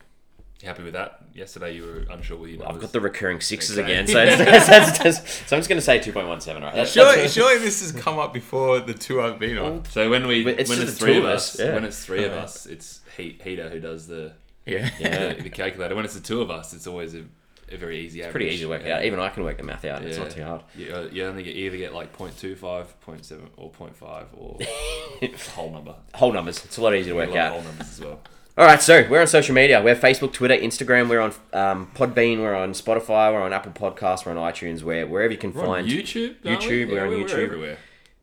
[0.66, 1.20] happy with that?
[1.34, 3.92] Yesterday you were unsure with your I've got the recurring sixes Okay.
[3.92, 6.64] again, so, it's, that's- that's- so I'm just going to say two point one seven.
[6.64, 6.74] Right?
[6.76, 9.86] That's, Surely, that's- surely this has come up before the two I've been on.
[9.86, 11.60] So when we But it's when just it's the three two of of us, us,
[11.66, 11.74] yeah.
[11.74, 14.34] when it's three of us, it's he, Heater who does the
[14.66, 14.90] Yeah.
[15.00, 15.34] Yeah.
[15.34, 15.96] the, the calculator.
[15.96, 17.24] When it's the two of us, it's always a,
[17.72, 18.32] a very easy average.
[18.34, 18.98] pretty easy to work Yeah.
[18.98, 19.06] out.
[19.06, 20.04] Even I can work the math out.
[20.04, 20.62] It's not too hard.
[20.76, 22.58] You, uh, you only get, you either get like 0.25,
[23.06, 24.58] 0.7, or 0.5, or
[25.56, 25.96] whole number.
[26.14, 26.64] Whole numbers.
[26.64, 27.52] It's a lot easier to work lot out.
[27.54, 28.20] whole numbers as well.
[28.56, 29.82] All right, so we're on social media.
[29.82, 31.10] We're Facebook, Twitter, Instagram.
[31.10, 32.38] We're on um, Podbean.
[32.38, 33.34] We're on Spotify.
[33.34, 34.28] We're on Apple Podcasts.
[34.28, 34.84] We're on iTunes.
[34.84, 36.36] We're wherever you can We're find on YouTube.
[36.46, 36.68] aren't we?
[36.68, 37.46] YouTube, we're on we're YouTube.
[37.46, 37.78] everywhere.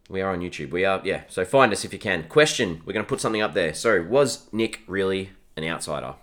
[0.08, 0.70] We are on YouTube.
[0.70, 1.22] We are, yeah.
[1.26, 2.28] So find us if you can.
[2.28, 3.74] Question: We're going to put something up there.
[3.74, 6.14] So, was Nick really an outsider?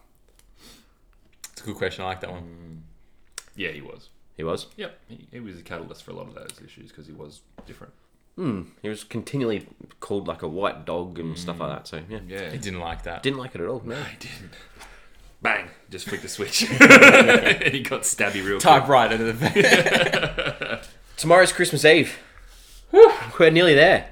[1.51, 2.05] It's a good question.
[2.05, 2.83] I like that one.
[3.57, 4.07] Yeah, he was.
[4.37, 4.67] He was.
[4.77, 7.41] Yep, he, he was a catalyst for a lot of those issues because he was
[7.65, 7.91] different.
[8.37, 8.61] Hmm.
[8.81, 9.67] He was continually
[9.99, 11.87] called like a white dog and stuff like that.
[11.87, 13.23] So yeah, Yeah, He didn't like that.
[13.23, 13.81] didn't like it at all.
[13.83, 13.95] No.
[13.95, 14.53] I didn't.
[15.41, 15.69] Bang!
[15.89, 16.63] Just flicked the switch.
[16.69, 18.61] and he got stabby real quick.
[18.61, 20.81] Typewriter to the
[21.17, 22.17] Tomorrow's Christmas Eve.
[23.39, 24.09] We're nearly there.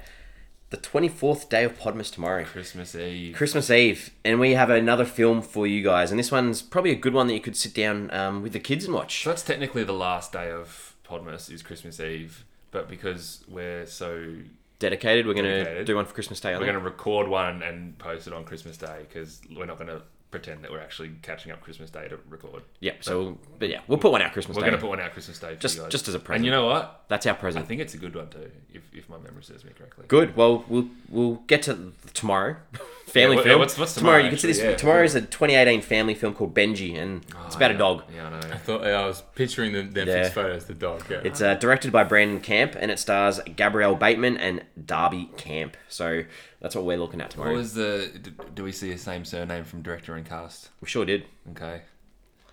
[0.70, 2.44] The twenty fourth day of Podmas tomorrow.
[2.44, 3.34] Christmas Eve.
[3.36, 6.96] Christmas Eve, and we have another film for you guys, and this one's probably a
[6.96, 9.22] good one that you could sit down um, with the kids and watch.
[9.22, 12.44] So that's technically the last day of Podmas is Christmas Eve,
[12.76, 14.34] but because we're so
[14.78, 15.26] Dedicated.
[15.26, 16.52] We're going to do one for Christmas Day.
[16.52, 19.88] we're going to record one and post it on Christmas Day because we're not going
[19.88, 22.62] to pretend that we're actually catching up Christmas Day to record.
[22.80, 22.92] Yeah.
[23.00, 24.68] So, we'll, but yeah, we'll put one out Christmas We're Day.
[24.68, 26.40] going to put one out Christmas Day Just- just as a present.
[26.40, 27.04] And you know what?
[27.08, 27.64] That's our present.
[27.64, 30.04] I think it's a good one too, if, if my memory serves me correctly.
[30.08, 30.36] Good.
[30.36, 32.56] Well, we'll we'll get to tomorrow.
[33.06, 33.58] Family what- film.
[33.60, 34.14] what's- what's tomorrow?
[34.18, 34.58] tomorrow, You can see this.
[34.58, 37.76] Yeah, tomorrow is a 2018 family film called Benji, and it's Oh, about yeah.
[37.76, 38.02] a dog.
[38.14, 38.36] Yeah, I know.
[38.52, 40.28] I thought I was picturing the Netflix Yeah.
[40.30, 41.04] photos, the dog.
[41.08, 41.20] Yeah.
[41.22, 45.76] It's uh, directed by Brandon Camp, and it stars Gabriel Bateman and Darby Camp.
[45.88, 46.24] So
[46.60, 47.54] that's what we're looking at tomorrow.
[47.56, 47.98] What tomorrow.
[47.98, 48.32] was the?
[48.54, 50.70] Do we see the same surname from director and cast?
[50.80, 51.26] we sure did.
[51.52, 51.82] Okay.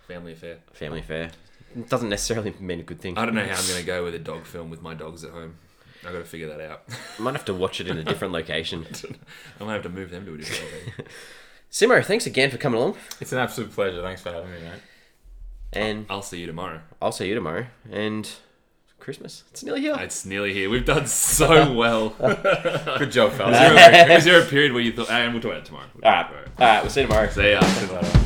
[0.06, 0.58] Family affair.
[0.72, 1.30] Family affair.
[1.76, 3.18] It doesn't necessarily mean a good thing.
[3.18, 5.24] I don't know how I'm going to go with a dog film with my dogs
[5.24, 5.56] at home.
[6.06, 6.82] I got to figure that out.
[7.18, 8.86] I might have to watch it in a different location.
[9.60, 11.04] I might have to move them to a different location.
[11.70, 14.00] Simo, thanks again for coming along, It's an absolute pleasure.
[14.02, 14.80] Thanks for having me, mate.
[15.72, 16.80] and I'll see you tomorrow.
[17.02, 17.66] I'll see you tomorrow.
[17.90, 18.30] And
[19.00, 19.96] Christmas, it's nearly here.
[19.98, 20.70] It's nearly here.
[20.70, 22.10] We've done so well.
[22.10, 23.58] Good job, fellas.
[23.58, 25.66] Was there, a, was there a period where you thought, and we'll talk about it
[25.66, 25.86] tomorrow.
[26.02, 27.28] All right, all right, we'll see you tomorrow.
[27.28, 27.60] See ya.
[27.60, 28.20] See you later.